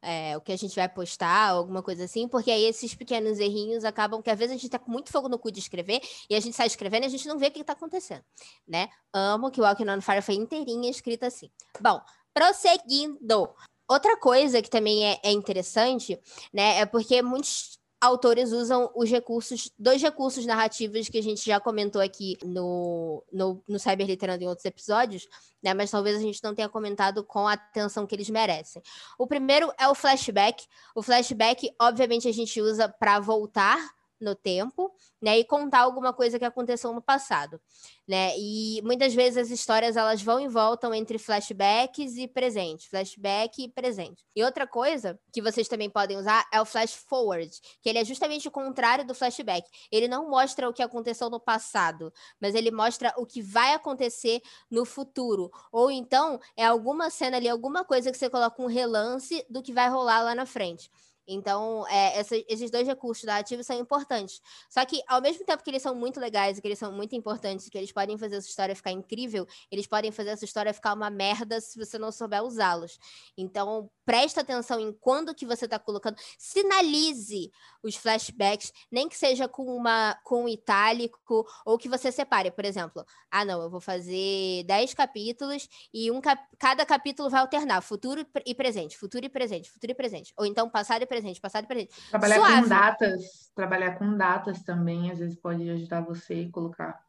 é, 0.02 0.36
o 0.38 0.42
que 0.42 0.52
a 0.52 0.58
gente 0.58 0.76
vai 0.76 0.88
postar, 0.88 1.50
alguma 1.50 1.84
coisa 1.84 2.06
assim, 2.06 2.28
porque 2.28 2.50
aí 2.52 2.64
esses 2.64 2.96
pequenos 2.96 3.40
errinhos 3.40 3.84
acabam 3.84 4.22
que 4.22 4.30
às 4.30 4.40
vezes 4.40 4.56
a 4.56 4.58
gente 4.58 4.70
tá 4.70 4.80
com 4.80 4.92
muito 4.92 5.12
fogo 5.12 5.30
no 5.30 5.38
cu 5.38 5.52
de 5.52 5.60
escrever 5.60 6.02
e 6.30 6.36
a 6.36 6.40
gente 6.40 6.56
sai 6.56 6.68
escrevendo 6.68 7.04
e 7.04 7.06
a 7.06 7.10
gente 7.10 7.28
não 7.28 7.38
vê 7.38 7.48
o 7.48 7.52
que, 7.52 7.60
está 7.60 7.74
acontecendo, 7.74 8.24
né? 8.68 8.90
Amo 9.14 9.52
que 9.52 9.62
o 9.62 9.64
Walking 9.64 9.90
on 9.90 10.02
Fire 10.02 10.22
foi 10.22 10.36
inteirinha 10.36 10.90
escrita 10.90 11.28
assim. 11.28 11.52
Bom, 11.80 12.02
prosseguindo. 12.34 13.54
Outra 13.90 14.16
coisa 14.18 14.62
que 14.62 14.70
também 14.70 15.04
é, 15.06 15.20
é 15.24 15.32
interessante, 15.32 16.20
né, 16.54 16.78
é 16.80 16.86
porque 16.86 17.22
muitos 17.24 17.80
autores 18.02 18.52
usam 18.52 18.90
os 18.96 19.10
recursos, 19.10 19.72
dois 19.78 20.02
recursos 20.02 20.46
narrativos 20.46 21.10
que 21.10 21.18
a 21.18 21.24
gente 21.24 21.46
já 21.46 21.60
comentou 21.60 22.02
aqui 22.02 22.38
no, 22.44 23.24
no, 23.32 23.62
no 23.68 23.80
Cyberliterando 23.80 24.44
em 24.44 24.48
outros 24.48 24.66
episódios, 24.66 25.28
né? 25.62 25.74
Mas 25.74 25.92
talvez 25.92 26.18
a 26.18 26.22
gente 26.22 26.42
não 26.42 26.56
tenha 26.56 26.70
comentado 26.70 27.24
com 27.24 27.48
a 27.48 27.54
atenção 27.54 28.08
que 28.08 28.16
eles 28.16 28.30
merecem. 28.30 28.82
O 29.18 29.28
primeiro 29.28 29.74
é 29.78 29.88
o 29.88 29.96
flashback. 29.96 30.66
O 30.96 31.04
flashback, 31.04 31.70
obviamente, 31.80 32.28
a 32.28 32.32
gente 32.32 32.62
usa 32.62 32.88
para 32.88 33.20
voltar 33.20 33.78
no 34.20 34.36
tempo, 34.36 34.94
né, 35.22 35.40
e 35.40 35.46
contar 35.46 35.80
alguma 35.82 36.14
coisa 36.14 36.38
que 36.38 36.46
aconteceu 36.46 36.94
no 36.94 37.02
passado, 37.02 37.60
né? 38.08 38.34
E 38.38 38.82
muitas 38.84 39.14
vezes 39.14 39.38
as 39.38 39.50
histórias 39.50 39.96
elas 39.96 40.22
vão 40.22 40.40
e 40.40 40.48
voltam 40.48 40.94
entre 40.94 41.18
flashbacks 41.18 42.18
e 42.18 42.28
presente, 42.28 42.90
flashback 42.90 43.64
e 43.64 43.70
presente. 43.70 44.24
E 44.36 44.44
outra 44.44 44.66
coisa 44.68 45.20
que 45.32 45.42
vocês 45.42 45.68
também 45.68 45.90
podem 45.90 46.18
usar 46.18 46.46
é 46.52 46.60
o 46.60 46.66
flash 46.66 46.94
forward, 46.94 47.50
que 47.82 47.90
ele 47.90 48.00
é 48.00 48.06
justamente 48.06 48.48
o 48.48 48.52
contrário 48.52 49.06
do 49.06 49.14
flashback. 49.14 49.68
Ele 49.92 50.08
não 50.08 50.30
mostra 50.30 50.68
o 50.68 50.74
que 50.74 50.82
aconteceu 50.82 51.30
no 51.30 51.40
passado, 51.40 52.12
mas 52.42 52.56
ele 52.56 52.72
mostra 52.72 53.14
o 53.18 53.26
que 53.26 53.42
vai 53.42 53.74
acontecer 53.74 54.42
no 54.70 54.86
futuro. 54.86 55.52
Ou 55.72 55.92
então 55.92 56.40
é 56.58 56.66
alguma 56.66 57.10
cena 57.10 57.38
ali, 57.38 57.48
alguma 57.48 57.84
coisa 57.84 58.12
que 58.12 58.18
você 58.18 58.30
coloca 58.30 58.62
um 58.62 58.68
relance 58.68 59.46
do 59.50 59.62
que 59.62 59.74
vai 59.74 59.90
rolar 59.90 60.22
lá 60.22 60.36
na 60.36 60.46
frente. 60.46 60.90
Então, 61.30 61.88
é, 61.88 62.18
essa, 62.18 62.36
esses 62.48 62.72
dois 62.72 62.88
recursos 62.88 63.24
da 63.24 63.38
ativa 63.38 63.62
são 63.62 63.78
importantes. 63.80 64.42
Só 64.70 64.84
que, 64.86 65.02
ao 65.08 65.22
mesmo 65.22 65.46
tempo 65.46 65.64
que 65.64 65.70
eles 65.70 65.82
são 65.82 65.94
muito 65.94 66.20
legais 66.20 66.58
e 66.58 66.62
que 66.62 66.68
eles 66.68 66.80
são 66.80 66.92
muito 66.92 67.16
importantes 67.16 67.70
que 67.70 67.78
eles 67.78 67.92
podem 67.92 68.18
fazer 68.18 68.38
essa 68.38 68.48
história 68.48 68.76
ficar 68.76 68.92
incrível, 68.92 69.46
eles 69.72 69.86
podem 69.86 70.12
fazer 70.12 70.32
essa 70.32 70.46
história 70.46 70.74
ficar 70.74 70.94
uma 70.94 71.10
merda 71.10 71.62
se 71.62 71.78
você 71.78 72.00
não 72.00 72.12
souber 72.12 72.44
usá-los. 72.44 72.98
Então, 73.38 73.90
presta 74.10 74.42
atenção 74.42 74.80
em 74.80 74.92
quando 74.92 75.36
que 75.36 75.46
você 75.46 75.66
está 75.66 75.78
colocando. 75.78 76.18
Sinalize 76.36 77.52
os 77.84 77.96
flashbacks, 77.96 78.74
nem 78.92 79.08
que 79.08 79.16
seja 79.16 79.48
com 79.48 79.64
uma 79.66 80.16
com 80.24 80.46
um 80.46 80.50
itálico 80.50 81.46
ou 81.64 81.78
que 81.78 81.88
você 81.88 82.12
separe, 82.12 82.50
por 82.50 82.66
exemplo. 82.66 83.06
Ah, 83.30 83.46
não, 83.46 83.62
eu 83.62 83.70
vou 83.70 83.80
fazer 83.80 84.64
10 84.64 84.96
capítulos 84.96 85.70
e 85.94 86.10
um 86.10 86.20
cap 86.20 86.44
cada 86.58 86.84
capítulo 86.88 87.30
vai 87.30 87.40
alternar 87.40 87.82
futuro 87.82 88.26
e 88.44 88.56
presente, 88.56 88.98
futuro 88.98 89.26
e 89.28 89.30
presente, 89.30 89.70
futuro 89.70 89.92
e 89.92 89.96
presente. 89.96 90.34
Ou 90.36 90.44
então 90.44 90.68
passado 90.68 91.04
e 91.04 91.06
presente, 91.06 91.40
passado 91.40 91.66
e 91.66 91.68
presente. 91.68 91.94
Trabalhar 92.10 92.38
Suave. 92.38 92.62
com 92.64 92.68
datas, 92.68 93.52
trabalhar 93.54 94.00
com 94.00 94.18
datas 94.18 94.64
também, 94.64 95.12
às 95.12 95.20
vezes 95.20 95.40
pode 95.40 95.70
ajudar 95.70 96.02
você 96.02 96.48
a 96.50 96.52
colocar 96.52 97.00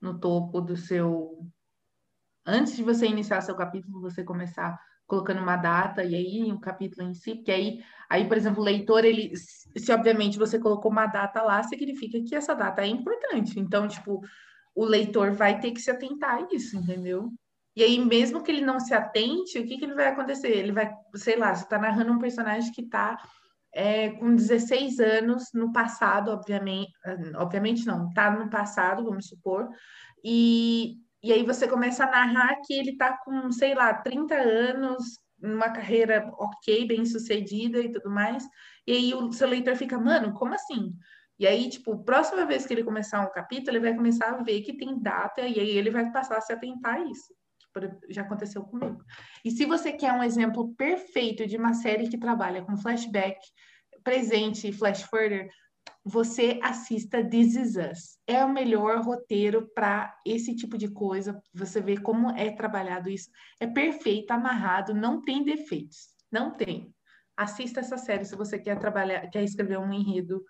no 0.00 0.18
topo 0.18 0.62
do 0.62 0.78
seu 0.78 1.46
antes 2.46 2.74
de 2.74 2.82
você 2.82 3.06
iniciar 3.06 3.42
seu 3.42 3.54
capítulo, 3.54 4.00
você 4.00 4.24
começar 4.24 4.80
colocando 5.06 5.40
uma 5.40 5.56
data 5.56 6.04
e 6.04 6.14
aí 6.14 6.52
um 6.52 6.58
capítulo 6.58 7.08
em 7.08 7.14
si, 7.14 7.34
porque 7.34 7.52
aí, 7.52 7.84
aí, 8.08 8.26
por 8.26 8.36
exemplo, 8.36 8.60
o 8.60 8.64
leitor, 8.64 9.04
ele, 9.04 9.32
se 9.36 9.92
obviamente 9.92 10.38
você 10.38 10.58
colocou 10.58 10.90
uma 10.90 11.06
data 11.06 11.42
lá, 11.42 11.62
significa 11.62 12.22
que 12.22 12.34
essa 12.34 12.54
data 12.54 12.82
é 12.82 12.86
importante. 12.86 13.58
Então, 13.60 13.86
tipo, 13.86 14.20
o 14.74 14.84
leitor 14.84 15.32
vai 15.32 15.60
ter 15.60 15.70
que 15.72 15.80
se 15.80 15.90
atentar 15.90 16.38
a 16.38 16.48
isso, 16.54 16.76
entendeu? 16.76 17.30
E 17.74 17.82
aí, 17.82 17.98
mesmo 17.98 18.42
que 18.42 18.50
ele 18.50 18.64
não 18.64 18.78
se 18.78 18.92
atente, 18.92 19.58
o 19.58 19.66
que, 19.66 19.78
que 19.78 19.84
ele 19.84 19.94
vai 19.94 20.08
acontecer? 20.08 20.48
Ele 20.48 20.72
vai, 20.72 20.90
sei 21.14 21.36
lá, 21.36 21.54
você 21.54 21.64
está 21.64 21.78
narrando 21.78 22.12
um 22.12 22.18
personagem 22.18 22.70
que 22.72 22.82
está 22.82 23.18
é, 23.74 24.10
com 24.10 24.34
16 24.34 25.00
anos 25.00 25.44
no 25.54 25.72
passado, 25.72 26.30
obviamente, 26.30 26.92
obviamente 27.36 27.86
não, 27.86 28.08
está 28.08 28.30
no 28.30 28.50
passado, 28.50 29.04
vamos 29.04 29.26
supor, 29.26 29.68
e 30.22 30.98
e 31.22 31.32
aí 31.32 31.44
você 31.44 31.68
começa 31.68 32.04
a 32.04 32.10
narrar 32.10 32.56
que 32.66 32.74
ele 32.74 32.90
está 32.90 33.16
com, 33.18 33.52
sei 33.52 33.74
lá, 33.74 33.94
30 33.94 34.34
anos, 34.34 35.20
numa 35.38 35.70
carreira 35.70 36.30
ok, 36.38 36.86
bem 36.86 37.04
sucedida 37.04 37.78
e 37.80 37.92
tudo 37.92 38.10
mais. 38.10 38.44
E 38.86 38.92
aí 38.92 39.14
o 39.14 39.32
seu 39.32 39.48
leitor 39.48 39.76
fica, 39.76 39.98
mano, 39.98 40.32
como 40.34 40.54
assim? 40.54 40.92
E 41.38 41.46
aí, 41.46 41.68
tipo, 41.68 42.04
próxima 42.04 42.46
vez 42.46 42.64
que 42.64 42.72
ele 42.72 42.84
começar 42.84 43.20
um 43.20 43.32
capítulo, 43.32 43.76
ele 43.76 43.84
vai 43.84 43.96
começar 43.96 44.30
a 44.30 44.42
ver 44.42 44.62
que 44.62 44.76
tem 44.76 45.00
data 45.00 45.40
e 45.40 45.58
aí 45.58 45.70
ele 45.70 45.90
vai 45.90 46.10
passar 46.12 46.38
a 46.38 46.40
se 46.40 46.52
atentar 46.52 46.94
a 46.94 47.04
isso. 47.04 47.34
Já 48.10 48.22
aconteceu 48.22 48.62
comigo. 48.62 49.02
E 49.44 49.50
se 49.50 49.64
você 49.64 49.92
quer 49.92 50.12
um 50.12 50.22
exemplo 50.22 50.74
perfeito 50.74 51.46
de 51.46 51.56
uma 51.56 51.72
série 51.72 52.08
que 52.08 52.18
trabalha 52.18 52.62
com 52.62 52.76
flashback, 52.76 53.38
presente 54.04 54.68
e 54.68 54.72
flash 54.72 55.02
forward, 55.04 55.48
você 56.04 56.58
assista 56.62 57.24
This 57.24 57.54
Is 57.54 57.76
Us. 57.76 58.18
É 58.26 58.44
o 58.44 58.52
melhor 58.52 59.02
roteiro 59.02 59.70
para 59.74 60.14
esse 60.26 60.54
tipo 60.54 60.76
de 60.76 60.88
coisa. 60.88 61.40
Você 61.54 61.80
vê 61.80 61.96
como 61.96 62.30
é 62.30 62.50
trabalhado 62.50 63.08
isso. 63.08 63.30
É 63.60 63.66
perfeito, 63.66 64.32
amarrado, 64.32 64.94
não 64.94 65.22
tem 65.22 65.44
defeitos. 65.44 66.08
Não 66.30 66.50
tem. 66.50 66.92
Assista 67.36 67.80
essa 67.80 67.96
série 67.96 68.24
se 68.24 68.34
você 68.34 68.58
quer 68.58 68.78
trabalhar, 68.78 69.28
quer 69.30 69.42
escrever 69.44 69.78
um 69.78 69.92
enredo 69.92 70.44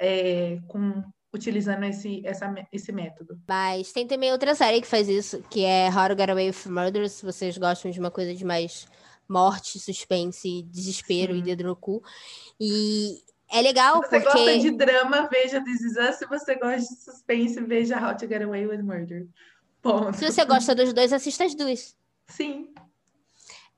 é, 0.00 0.58
com 0.68 1.02
utilizando 1.34 1.84
esse, 1.84 2.20
essa, 2.26 2.52
esse 2.70 2.92
método. 2.92 3.40
Mas 3.48 3.90
tem 3.92 4.06
também 4.06 4.32
outra 4.32 4.54
série 4.54 4.82
que 4.82 4.86
faz 4.86 5.08
isso, 5.08 5.42
que 5.48 5.64
é 5.64 5.88
How 5.88 6.08
to 6.08 6.18
Get 6.18 6.28
Away 6.28 6.48
with 6.48 6.70
Murder, 6.70 7.08
se 7.08 7.24
vocês 7.24 7.56
gostam 7.56 7.90
de 7.90 7.98
uma 7.98 8.10
coisa 8.10 8.34
de 8.34 8.44
mais 8.44 8.86
morte, 9.26 9.78
suspense, 9.78 10.62
desespero 10.64 11.32
Sim. 11.32 11.38
e 11.38 11.42
dedo 11.42 11.64
no 11.64 11.74
cu. 11.74 12.02
E 12.60 13.22
é 13.52 13.60
legal 13.60 14.02
se 14.02 14.08
você 14.08 14.20
porque... 14.20 14.38
gosta 14.38 14.58
de 14.58 14.70
drama, 14.72 15.28
veja 15.30 15.62
This 15.62 15.80
Is 15.82 15.96
Us. 15.96 16.16
Se 16.16 16.26
você 16.26 16.54
gosta 16.54 16.78
de 16.78 17.02
suspense, 17.02 17.60
veja 17.60 17.96
How 17.96 18.16
to 18.16 18.26
Get 18.26 18.42
Away 18.42 18.66
with 18.66 18.82
Murder. 18.82 19.26
Ponto. 19.82 20.16
Se 20.16 20.30
você 20.30 20.44
gosta 20.44 20.74
dos 20.74 20.92
dois, 20.92 21.12
assista 21.12 21.44
as 21.44 21.54
duas. 21.54 21.96
Sim. 22.28 22.72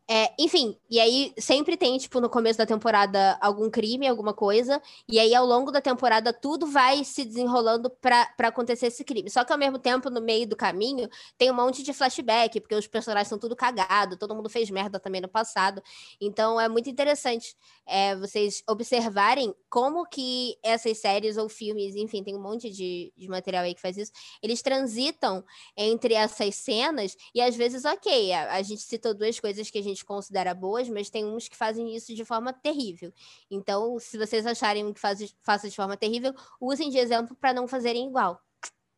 É, 0.06 0.34
enfim, 0.38 0.78
e 0.90 1.00
aí 1.00 1.32
sempre 1.38 1.78
tem, 1.78 1.96
tipo, 1.96 2.20
no 2.20 2.28
começo 2.28 2.58
da 2.58 2.66
temporada 2.66 3.38
algum 3.40 3.70
crime, 3.70 4.06
alguma 4.06 4.34
coisa, 4.34 4.80
e 5.08 5.18
aí 5.18 5.34
ao 5.34 5.46
longo 5.46 5.70
da 5.70 5.80
temporada 5.80 6.30
tudo 6.30 6.66
vai 6.66 7.02
se 7.04 7.24
desenrolando 7.24 7.88
para 7.88 8.28
acontecer 8.42 8.88
esse 8.88 9.02
crime. 9.02 9.30
Só 9.30 9.44
que 9.44 9.52
ao 9.52 9.58
mesmo 9.58 9.78
tempo, 9.78 10.10
no 10.10 10.20
meio 10.20 10.46
do 10.46 10.54
caminho, 10.56 11.08
tem 11.38 11.50
um 11.50 11.54
monte 11.54 11.82
de 11.82 11.94
flashback, 11.94 12.60
porque 12.60 12.74
os 12.74 12.86
personagens 12.86 13.28
são 13.28 13.38
tudo 13.38 13.56
cagado, 13.56 14.18
todo 14.18 14.34
mundo 14.34 14.50
fez 14.50 14.68
merda 14.68 15.00
também 15.00 15.22
no 15.22 15.28
passado. 15.28 15.82
Então 16.20 16.60
é 16.60 16.68
muito 16.68 16.90
interessante 16.90 17.56
é, 17.86 18.14
vocês 18.16 18.62
observarem 18.68 19.54
como 19.70 20.06
que 20.06 20.56
essas 20.62 20.98
séries 20.98 21.38
ou 21.38 21.48
filmes, 21.48 21.96
enfim, 21.96 22.22
tem 22.22 22.36
um 22.36 22.42
monte 22.42 22.70
de, 22.70 23.10
de 23.16 23.28
material 23.28 23.64
aí 23.64 23.74
que 23.74 23.80
faz 23.80 23.96
isso, 23.96 24.12
eles 24.42 24.60
transitam 24.62 25.44
entre 25.76 26.14
essas 26.14 26.54
cenas, 26.56 27.16
e 27.34 27.40
às 27.40 27.56
vezes, 27.56 27.84
ok, 27.84 28.32
a, 28.32 28.54
a 28.54 28.62
gente 28.62 28.82
citou 28.82 29.14
duas 29.14 29.40
coisas 29.40 29.70
que 29.70 29.78
a 29.78 29.82
gente 29.82 29.93
gente 29.94 30.04
considera 30.04 30.54
boas, 30.54 30.88
mas 30.88 31.08
tem 31.08 31.24
uns 31.24 31.48
que 31.48 31.56
fazem 31.56 31.94
isso 31.94 32.14
de 32.14 32.24
forma 32.24 32.52
terrível. 32.52 33.12
Então, 33.50 33.98
se 33.98 34.18
vocês 34.18 34.46
acharem 34.46 34.92
que 34.92 35.00
faz, 35.00 35.34
faça 35.42 35.68
de 35.68 35.76
forma 35.76 35.96
terrível, 35.96 36.34
usem 36.60 36.90
de 36.90 36.98
exemplo 36.98 37.36
para 37.36 37.54
não 37.54 37.66
fazerem 37.66 38.08
igual. 38.08 38.40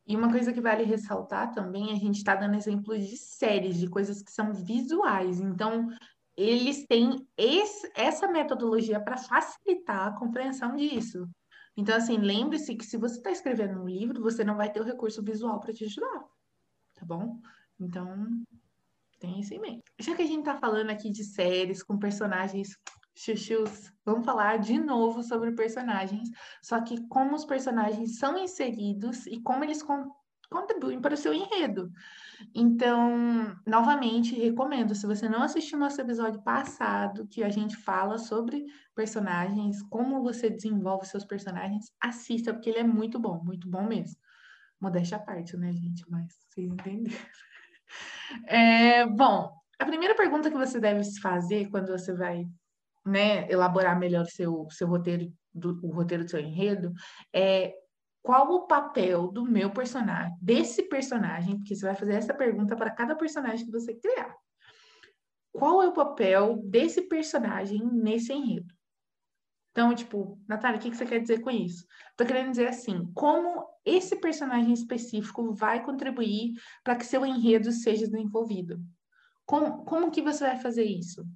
E 0.06 0.16
uma 0.16 0.30
coisa 0.30 0.52
que 0.52 0.60
vale 0.60 0.84
ressaltar 0.84 1.52
também, 1.52 1.92
a 1.92 1.96
gente 1.96 2.16
está 2.16 2.34
dando 2.34 2.54
exemplos 2.54 3.06
de 3.06 3.16
séries, 3.16 3.76
de 3.78 3.88
coisas 3.88 4.22
que 4.22 4.30
são 4.30 4.52
visuais. 4.52 5.40
Então, 5.40 5.88
eles 6.36 6.86
têm 6.86 7.26
esse, 7.36 7.90
essa 7.94 8.28
metodologia 8.28 9.00
para 9.00 9.16
facilitar 9.16 10.08
a 10.08 10.18
compreensão 10.18 10.76
disso. 10.76 11.28
Então, 11.76 11.96
assim, 11.96 12.18
lembre-se 12.18 12.74
que 12.76 12.84
se 12.84 12.96
você 12.96 13.16
está 13.16 13.30
escrevendo 13.30 13.82
um 13.82 13.88
livro, 13.88 14.22
você 14.22 14.44
não 14.44 14.56
vai 14.56 14.70
ter 14.70 14.80
o 14.80 14.84
recurso 14.84 15.22
visual 15.22 15.58
para 15.60 15.72
te 15.72 15.84
ajudar, 15.84 16.24
tá 16.94 17.04
bom? 17.04 17.40
Então, 17.78 18.42
tem 19.18 19.40
isso 19.40 19.54
em 19.54 19.61
mente. 19.61 19.85
Já 19.99 20.14
que 20.14 20.23
a 20.23 20.26
gente 20.26 20.44
tá 20.44 20.56
falando 20.56 20.90
aqui 20.90 21.11
de 21.11 21.25
séries 21.25 21.82
com 21.82 21.99
personagens 21.99 22.76
chuchus, 23.14 23.90
vamos 24.04 24.25
falar 24.25 24.58
de 24.58 24.78
novo 24.78 25.23
sobre 25.23 25.52
personagens, 25.52 26.28
só 26.62 26.82
que 26.82 27.06
como 27.08 27.35
os 27.35 27.44
personagens 27.44 28.18
são 28.18 28.37
inseridos 28.37 29.26
e 29.26 29.40
como 29.40 29.64
eles 29.64 29.82
con 29.82 30.11
contribuem 30.49 31.00
para 31.00 31.14
o 31.14 31.16
seu 31.16 31.35
enredo. 31.35 31.90
Então, 32.54 33.56
novamente, 33.66 34.35
recomendo, 34.35 34.94
se 34.94 35.06
você 35.06 35.28
não 35.28 35.42
assistiu 35.42 35.78
nosso 35.78 36.00
episódio 36.00 36.40
passado, 36.42 37.26
que 37.26 37.42
a 37.42 37.49
gente 37.49 37.76
fala 37.76 38.18
sobre 38.18 38.64
personagens, 38.94 39.82
como 39.82 40.23
você 40.23 40.49
desenvolve 40.49 41.06
seus 41.06 41.25
personagens, 41.25 41.92
assista, 42.00 42.52
porque 42.52 42.70
ele 42.70 42.78
é 42.78 42.85
muito 42.85 43.18
bom, 43.18 43.42
muito 43.42 43.68
bom 43.68 43.87
mesmo. 43.87 44.16
Modéstia 44.80 45.16
à 45.16 45.20
parte, 45.20 45.56
né, 45.56 45.73
gente? 45.73 46.04
Mas 46.08 46.32
vocês 46.49 46.70
entenderam. 46.70 47.26
É, 48.47 49.07
bom, 49.07 49.52
a 49.78 49.85
primeira 49.85 50.14
pergunta 50.14 50.50
que 50.50 50.57
você 50.57 50.81
deve 50.81 51.05
se 51.05 51.21
fazer 51.21 51.69
quando 51.71 51.88
você 51.88 52.14
vai 52.14 52.45
né, 53.05 53.50
elaborar 53.50 53.99
melhor 53.99 54.26
seu, 54.26 54.66
seu 54.71 54.88
roteiro, 54.88 55.33
do, 55.55 55.78
o 55.83 55.93
roteiro 55.93 56.25
do 56.25 56.31
seu 56.31 56.40
enredo, 56.40 56.93
é 57.33 57.73
qual 58.23 58.50
o 58.50 58.66
papel 58.66 59.28
do 59.28 59.45
meu 59.45 59.71
personagem, 59.71 60.37
desse 60.43 60.83
personagem, 60.83 61.57
porque 61.57 61.76
você 61.76 61.87
vai 61.87 61.95
fazer 61.95 62.14
essa 62.14 62.35
pergunta 62.35 62.75
para 62.75 62.90
cada 62.90 63.14
personagem 63.14 63.64
que 63.64 63.71
você 63.71 63.95
criar. 63.95 64.35
Qual 65.52 65.81
é 65.81 65.88
o 65.88 65.93
papel 65.93 66.61
desse 66.64 67.02
personagem 67.02 67.81
nesse 67.85 68.33
enredo? 68.33 68.75
Então, 69.76 69.95
tipo, 69.95 70.40
Natália, 70.49 70.78
o 70.78 70.80
que 70.80 70.88
você 70.88 71.04
quer 71.04 71.21
dizer 71.21 71.42
com 71.42 71.50
isso? 71.50 71.85
Tô 72.16 72.25
querendo 72.25 72.49
dizer 72.49 72.66
assim, 72.66 73.12
como 73.14 73.62
esse 73.85 74.16
personagem 74.16 74.73
específico 74.73 75.52
vai 75.52 75.85
contribuir 75.85 76.54
para 76.83 76.97
que 76.97 77.04
seu 77.04 77.26
enredo 77.26 77.71
seja 77.71 78.06
desenvolvido? 78.06 78.80
Como, 79.45 79.85
como 79.85 80.11
que 80.11 80.23
você 80.23 80.45
vai 80.45 80.56
fazer 80.59 80.85
isso? 80.85 81.26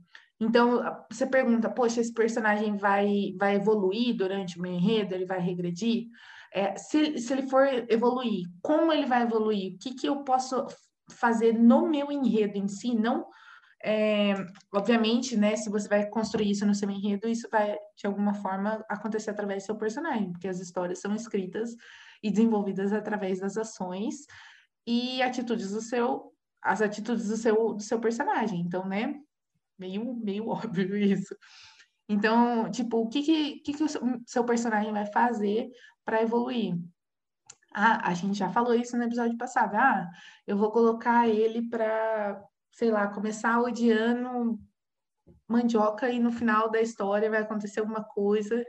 Então, 0.40 0.80
você 1.10 1.26
pergunta, 1.26 1.68
poxa, 1.68 2.00
esse 2.00 2.14
personagem 2.14 2.78
vai, 2.78 3.34
vai 3.38 3.56
evoluir 3.56 4.16
durante 4.16 4.58
o 4.58 4.62
meu 4.62 4.72
enredo? 4.72 5.14
Ele 5.14 5.26
vai 5.26 5.38
regredir? 5.38 6.06
É, 6.50 6.74
se, 6.78 7.18
se 7.18 7.34
ele 7.34 7.46
for 7.46 7.68
evoluir, 7.90 8.46
como 8.62 8.90
ele 8.90 9.04
vai 9.04 9.20
evoluir? 9.24 9.74
O 9.74 9.78
que, 9.78 9.94
que 9.94 10.06
eu 10.06 10.24
posso 10.24 10.66
fazer 11.10 11.52
no 11.52 11.86
meu 11.86 12.10
enredo 12.10 12.56
em 12.56 12.68
si? 12.68 12.94
Não, 12.94 13.26
é, 13.84 14.34
obviamente, 14.72 15.36
né? 15.36 15.56
Se 15.56 15.70
você 15.70 15.88
vai 15.88 16.06
construir 16.08 16.50
isso 16.50 16.66
no 16.66 16.74
seu 16.74 16.90
enredo, 16.90 17.28
isso 17.28 17.48
vai, 17.50 17.76
de 17.96 18.06
alguma 18.06 18.34
forma, 18.34 18.84
acontecer 18.88 19.30
através 19.30 19.62
do 19.62 19.66
seu 19.66 19.76
personagem, 19.76 20.32
porque 20.32 20.48
as 20.48 20.60
histórias 20.60 21.00
são 21.00 21.14
escritas 21.14 21.74
e 22.22 22.30
desenvolvidas 22.30 22.92
através 22.92 23.40
das 23.40 23.56
ações 23.56 24.26
e 24.86 25.22
atitudes 25.22 25.70
do 25.70 25.80
seu, 25.80 26.32
as 26.62 26.82
atitudes 26.82 27.28
do 27.28 27.36
seu, 27.36 27.74
do 27.74 27.82
seu 27.82 28.00
personagem. 28.00 28.60
Então, 28.60 28.86
né? 28.86 29.14
Meio, 29.78 30.14
meio 30.14 30.48
óbvio 30.50 30.96
isso. 30.96 31.34
Então, 32.08 32.70
tipo, 32.70 32.98
o 32.98 33.08
que, 33.08 33.22
que, 33.22 33.60
que, 33.60 33.72
que 33.72 33.84
o 33.84 33.88
seu 34.26 34.44
personagem 34.44 34.92
vai 34.92 35.06
fazer 35.06 35.70
para 36.04 36.22
evoluir. 36.22 36.76
Ah, 37.72 38.08
a 38.08 38.14
gente 38.14 38.36
já 38.36 38.50
falou 38.50 38.74
isso 38.74 38.96
no 38.96 39.04
episódio 39.04 39.38
passado. 39.38 39.76
Ah, 39.76 40.08
eu 40.44 40.56
vou 40.56 40.72
colocar 40.72 41.28
ele 41.28 41.68
para, 41.68 42.42
sei 42.72 42.90
lá, 42.90 43.08
começar 43.08 43.60
odiando 43.60 44.58
mandioca 45.48 46.10
e 46.10 46.20
no 46.20 46.30
final 46.30 46.70
da 46.70 46.80
história 46.80 47.30
vai 47.30 47.40
acontecer 47.40 47.80
alguma 47.80 48.04
coisa 48.04 48.64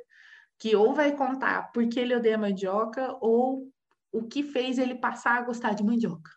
que 0.60 0.76
ou 0.76 0.94
vai 0.94 1.16
contar 1.16 1.72
porque 1.72 2.00
ele 2.00 2.16
odeia 2.16 2.38
mandioca 2.38 3.18
ou 3.22 3.72
o 4.12 4.28
que 4.28 4.44
fez 4.44 4.78
ele 4.78 4.96
passar 4.96 5.38
a 5.38 5.42
gostar 5.42 5.74
de 5.74 5.84
mandioca. 5.84 6.32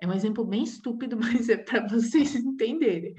É 0.00 0.06
um 0.06 0.12
exemplo 0.12 0.44
bem 0.44 0.62
estúpido, 0.62 1.16
mas 1.18 1.48
é 1.48 1.56
para 1.56 1.86
vocês 1.86 2.34
entenderem. 2.34 3.14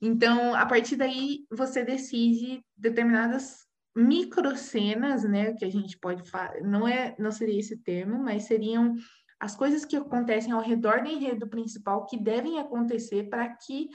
Então, 0.00 0.54
a 0.54 0.66
partir 0.66 0.96
daí, 0.96 1.46
você 1.50 1.84
decide 1.84 2.60
determinadas 2.76 3.66
microcenas, 3.94 5.22
né, 5.22 5.52
que 5.54 5.64
a 5.64 5.70
gente 5.70 5.98
pode 5.98 6.28
falar, 6.28 6.60
não 6.62 6.88
é, 6.88 7.14
não 7.18 7.30
seria 7.30 7.60
esse 7.60 7.76
termo, 7.76 8.22
mas 8.22 8.44
seriam 8.44 8.94
as 9.42 9.56
coisas 9.56 9.84
que 9.84 9.96
acontecem 9.96 10.52
ao 10.52 10.62
redor 10.62 11.02
do 11.02 11.08
enredo 11.08 11.48
principal 11.48 12.06
que 12.06 12.16
devem 12.16 12.60
acontecer 12.60 13.28
para 13.28 13.48
que 13.48 13.88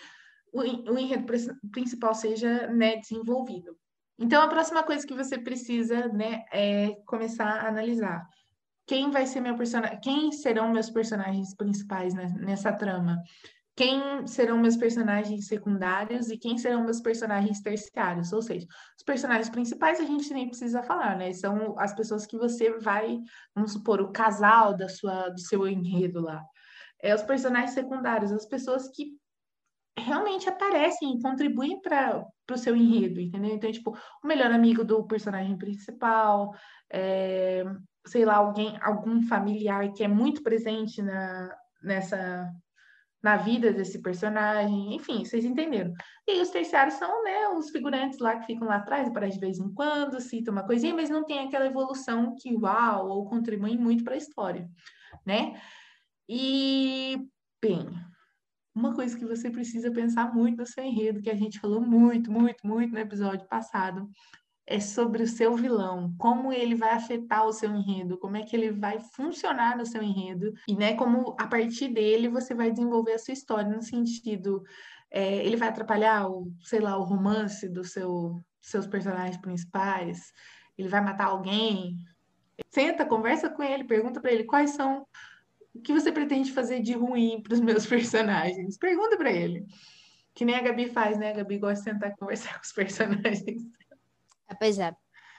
o, 0.51 0.61
enredo 0.61 1.25
principal 1.71 2.13
seja, 2.13 2.67
né, 2.67 2.97
desenvolvido. 2.97 3.77
Então, 4.19 4.41
a 4.41 4.47
próxima 4.49 4.83
coisa 4.83 5.07
que 5.07 5.13
você 5.13 5.37
precisa, 5.37 6.09
né, 6.09 6.43
é 6.51 6.97
começar 7.05 7.47
a 7.47 7.67
analisar 7.69 8.27
quem 8.85 9.09
vai 9.09 9.25
ser 9.25 9.39
meu 9.39 9.55
personagem, 9.55 9.99
quem 10.01 10.33
serão 10.33 10.69
meus 10.69 10.89
personagens 10.89 11.55
principais 11.55 12.13
nessa 12.13 12.73
trama 12.73 13.23
quem 13.77 14.25
serão 14.25 14.57
meus 14.57 14.75
personagens 14.75 15.45
secundários 15.45 16.31
e 16.31 16.37
quem 16.37 16.57
serão 16.57 16.83
meus 16.83 16.99
personagens 16.99 17.61
terciários. 17.61 18.33
Ou 18.33 18.41
seja, 18.41 18.65
os 18.97 19.03
personagens 19.05 19.49
principais 19.51 19.99
a 19.99 20.03
gente 20.03 20.33
nem 20.33 20.47
precisa 20.47 20.81
falar, 20.81 21.15
né? 21.15 21.31
São 21.31 21.77
as 21.77 21.93
pessoas 21.93 22.25
que 22.25 22.35
você 22.35 22.79
vai, 22.79 23.19
vamos 23.53 23.73
supor, 23.73 24.01
o 24.01 24.11
casal 24.11 24.75
da 24.75 24.89
sua, 24.89 25.29
do 25.29 25.39
seu 25.39 25.67
enredo 25.67 26.21
lá. 26.21 26.43
É 26.99 27.13
os 27.13 27.21
personagens 27.21 27.75
secundários, 27.75 28.31
as 28.31 28.47
pessoas 28.47 28.89
que 28.89 29.15
realmente 29.95 30.49
aparecem 30.49 31.15
e 31.15 31.21
contribuem 31.21 31.79
para 31.79 32.25
o 32.51 32.57
seu 32.57 32.75
enredo, 32.75 33.19
entendeu? 33.19 33.53
Então, 33.53 33.71
tipo, 33.71 33.95
o 34.23 34.27
melhor 34.27 34.51
amigo 34.51 34.83
do 34.83 35.05
personagem 35.05 35.55
principal, 35.55 36.51
é, 36.91 37.63
sei 38.07 38.25
lá, 38.25 38.37
alguém, 38.37 38.75
algum 38.81 39.21
familiar 39.21 39.93
que 39.93 40.03
é 40.03 40.07
muito 40.07 40.41
presente 40.41 40.99
na, 40.99 41.55
nessa 41.83 42.51
na 43.21 43.35
vida 43.35 43.73
desse 43.73 44.01
personagem, 44.01 44.95
enfim, 44.95 45.25
vocês 45.25 45.43
entenderam. 45.43 45.93
E 46.27 46.41
os 46.41 46.49
terciários 46.49 46.95
são, 46.95 47.23
né, 47.23 47.49
os 47.49 47.69
figurantes 47.69 48.19
lá 48.19 48.37
que 48.37 48.45
ficam 48.45 48.67
lá 48.67 48.75
atrás, 48.75 49.09
para 49.09 49.27
de 49.27 49.39
vez 49.39 49.57
em 49.57 49.73
quando, 49.73 50.21
citam 50.21 50.53
uma 50.53 50.65
coisinha, 50.65 50.93
mas 50.93 51.09
não 51.09 51.25
tem 51.25 51.39
aquela 51.39 51.65
evolução 51.65 52.35
que, 52.39 52.55
uau, 52.55 53.09
ou 53.09 53.27
contribuem 53.27 53.77
muito 53.77 54.03
para 54.03 54.13
a 54.13 54.17
história, 54.17 54.69
né? 55.25 55.59
E, 56.29 57.17
bem, 57.61 57.89
uma 58.75 58.93
coisa 58.93 59.17
que 59.17 59.25
você 59.25 59.49
precisa 59.49 59.91
pensar 59.91 60.33
muito 60.33 60.57
no 60.57 60.65
seu 60.65 60.83
enredo, 60.83 61.21
que 61.21 61.29
a 61.29 61.35
gente 61.35 61.59
falou 61.59 61.81
muito, 61.81 62.31
muito, 62.31 62.67
muito 62.67 62.93
no 62.93 62.99
episódio 62.99 63.47
passado, 63.47 64.07
é 64.69 64.81
sobre 64.81 65.23
o 65.23 65.27
seu 65.27 65.55
vilão, 65.55 66.13
como 66.17 66.51
ele 66.51 66.75
vai 66.75 66.91
afetar 66.91 67.45
o 67.45 67.53
seu 67.53 67.73
enredo, 67.73 68.17
como 68.17 68.35
é 68.35 68.43
que 68.43 68.53
ele 68.53 68.69
vai 68.69 68.99
funcionar 68.99 69.77
no 69.77 69.85
seu 69.85 70.03
enredo, 70.03 70.53
e 70.67 70.75
né, 70.75 70.93
como 70.95 71.33
a 71.39 71.47
partir 71.47 71.87
dele 71.87 72.27
você 72.27 72.53
vai 72.53 72.69
desenvolver 72.69 73.13
a 73.13 73.17
sua 73.17 73.33
história 73.33 73.69
no 73.73 73.81
sentido, 73.81 74.61
é, 75.09 75.37
ele 75.45 75.55
vai 75.55 75.69
atrapalhar 75.69 76.29
o, 76.29 76.51
sei 76.61 76.81
lá, 76.81 76.97
o 76.97 77.03
romance 77.03 77.69
dos 77.69 77.93
seu, 77.93 78.43
seus 78.61 78.85
personagens 78.85 79.37
principais, 79.37 80.33
ele 80.77 80.89
vai 80.89 80.99
matar 80.99 81.27
alguém. 81.27 81.97
Senta, 82.69 83.05
conversa 83.05 83.49
com 83.49 83.63
ele, 83.63 83.85
pergunta 83.85 84.19
para 84.19 84.33
ele 84.33 84.43
quais 84.43 84.71
são 84.71 85.07
o 85.73 85.79
que 85.79 85.93
você 85.93 86.11
pretende 86.11 86.51
fazer 86.51 86.81
de 86.81 86.91
ruim 86.91 87.41
para 87.41 87.53
os 87.53 87.61
meus 87.61 87.85
personagens. 87.87 88.77
Pergunta 88.77 89.15
para 89.15 89.31
ele. 89.31 89.65
Que 90.35 90.43
nem 90.43 90.55
a 90.55 90.61
Gabi 90.61 90.87
faz, 90.87 91.17
né? 91.17 91.31
A 91.31 91.35
Gabi 91.37 91.57
gosta 91.57 91.83
de 91.85 91.91
sentar 91.91 92.11
e 92.11 92.17
conversar 92.17 92.55
com 92.55 92.65
os 92.65 92.73
personagens. 92.73 93.63
É, 94.49 94.55
pois 94.55 94.79
é. 94.79 94.95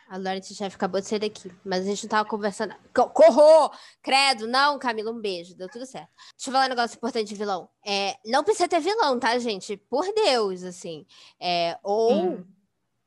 A 0.09 0.17
Lawrence 0.17 0.55
Chef 0.55 0.75
acabou 0.75 1.03
de 1.03 1.07
sair 1.07 1.19
daqui, 1.19 1.53
mas 1.63 1.83
a 1.83 1.85
gente 1.85 2.05
não 2.05 2.09
tava 2.09 2.29
conversando. 2.29 2.75
Corro! 2.95 3.71
Credo! 4.03 4.47
Não, 4.47 4.79
Camila, 4.79 5.11
um 5.11 5.21
beijo. 5.21 5.55
Deu 5.55 5.69
tudo 5.69 5.85
certo. 5.85 6.09
Deixa 6.35 6.49
eu 6.49 6.53
falar 6.53 6.65
um 6.65 6.69
negócio 6.71 6.97
importante 6.97 7.29
de 7.29 7.35
vilão. 7.35 7.69
É, 7.87 8.17
não 8.25 8.43
precisa 8.43 8.67
ter 8.67 8.81
vilão, 8.81 9.19
tá, 9.19 9.39
gente? 9.39 9.77
Por 9.77 10.07
Deus, 10.15 10.63
assim. 10.63 11.07
É, 11.39 11.79
ou 11.83 12.15
hum. 12.15 12.45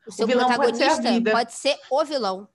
o 0.08 0.12
seu 0.12 0.28
o 0.28 0.30
protagonista 0.30 0.86
pode 0.86 1.02
ser, 1.02 1.32
pode 1.32 1.54
ser, 1.54 1.80
o 1.90 2.06
vilão. 2.06 2.48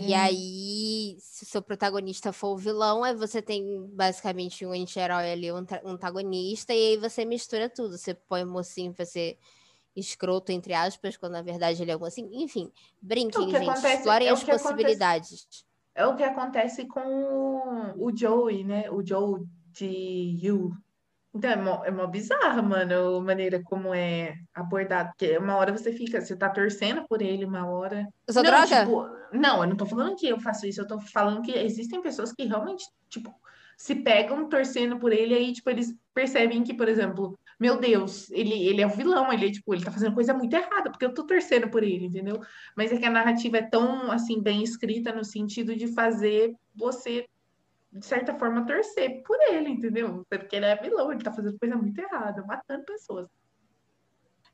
E 0.00 0.12
é. 0.12 0.16
aí, 0.16 1.16
se 1.20 1.44
o 1.44 1.46
seu 1.46 1.62
protagonista 1.62 2.32
for 2.32 2.48
o 2.48 2.56
vilão, 2.56 3.04
aí 3.04 3.14
você 3.14 3.40
tem 3.40 3.86
basicamente 3.92 4.66
um 4.66 4.72
anti-herói 4.72 5.32
ali, 5.32 5.52
um 5.52 5.64
antagonista, 5.84 6.72
e 6.74 6.90
aí 6.90 6.96
você 6.96 7.24
mistura 7.24 7.68
tudo. 7.68 7.96
Você 7.96 8.12
põe 8.14 8.42
o 8.42 8.46
mocinho 8.46 8.92
pra 8.92 9.04
ser 9.04 9.38
escroto, 9.98 10.52
entre 10.52 10.74
aspas, 10.74 11.16
quando 11.16 11.32
na 11.32 11.42
verdade 11.42 11.82
ele 11.82 11.90
é 11.90 11.94
algo 11.94 12.06
assim. 12.06 12.28
Enfim, 12.32 12.70
brinquem, 13.00 13.50
gente. 13.50 13.56
Acontece, 13.56 13.96
explorem 13.96 14.28
é 14.28 14.30
as 14.30 14.44
possibilidades. 14.44 15.32
Acontece, 15.32 15.64
é 15.94 16.06
o 16.06 16.16
que 16.16 16.22
acontece 16.22 16.86
com 16.86 17.94
o 17.96 18.16
Joey, 18.16 18.64
né? 18.64 18.90
O 18.90 19.04
Joe 19.04 19.44
de 19.72 20.38
You. 20.40 20.72
Então, 21.34 21.50
é 21.50 21.56
mó, 21.56 21.84
é 21.84 21.90
mó 21.90 22.06
bizarra, 22.06 22.62
mano, 22.62 23.16
a 23.16 23.20
maneira 23.20 23.62
como 23.62 23.94
é 23.94 24.34
abordado. 24.54 25.10
Porque 25.10 25.36
uma 25.36 25.56
hora 25.56 25.76
você 25.76 25.92
fica, 25.92 26.20
você 26.20 26.34
tá 26.34 26.48
torcendo 26.48 27.06
por 27.06 27.20
ele, 27.20 27.44
uma 27.44 27.68
hora. 27.68 28.08
Eu 28.26 28.32
sou 28.32 28.42
não, 28.42 28.50
droga? 28.50 28.80
Tipo, 28.80 29.08
não, 29.32 29.62
eu 29.62 29.68
não 29.68 29.76
tô 29.76 29.86
falando 29.86 30.16
que 30.16 30.26
eu 30.26 30.40
faço 30.40 30.66
isso, 30.66 30.80
eu 30.80 30.86
tô 30.86 30.98
falando 30.98 31.42
que 31.42 31.52
existem 31.52 32.00
pessoas 32.00 32.32
que 32.32 32.44
realmente, 32.44 32.84
tipo, 33.08 33.34
se 33.76 33.94
pegam 33.94 34.48
torcendo 34.48 34.98
por 34.98 35.12
ele, 35.12 35.34
aí, 35.34 35.52
tipo, 35.52 35.70
eles 35.70 35.94
percebem 36.14 36.64
que, 36.64 36.74
por 36.74 36.88
exemplo, 36.88 37.38
meu 37.58 37.76
Deus, 37.78 38.30
ele, 38.30 38.66
ele 38.68 38.80
é 38.80 38.86
o 38.86 38.90
vilão, 38.90 39.32
ele, 39.32 39.48
é, 39.48 39.50
tipo, 39.50 39.74
ele 39.74 39.84
tá 39.84 39.90
fazendo 39.90 40.14
coisa 40.14 40.32
muito 40.32 40.54
errada, 40.54 40.90
porque 40.90 41.04
eu 41.04 41.12
tô 41.12 41.24
torcendo 41.26 41.68
por 41.68 41.82
ele, 41.82 42.06
entendeu? 42.06 42.40
Mas 42.76 42.92
é 42.92 42.96
que 42.96 43.04
a 43.04 43.10
narrativa 43.10 43.58
é 43.58 43.62
tão, 43.62 44.12
assim, 44.12 44.40
bem 44.40 44.62
escrita 44.62 45.12
no 45.12 45.24
sentido 45.24 45.74
de 45.74 45.88
fazer 45.88 46.54
você, 46.74 47.26
de 47.92 48.06
certa 48.06 48.32
forma, 48.38 48.64
torcer 48.64 49.22
por 49.24 49.36
ele, 49.50 49.70
entendeu? 49.70 50.24
Porque 50.28 50.54
ele 50.54 50.66
é 50.66 50.76
vilão, 50.76 51.10
ele 51.10 51.24
tá 51.24 51.32
fazendo 51.32 51.58
coisa 51.58 51.76
muito 51.76 51.98
errada, 51.98 52.44
matando 52.46 52.84
pessoas. 52.84 53.28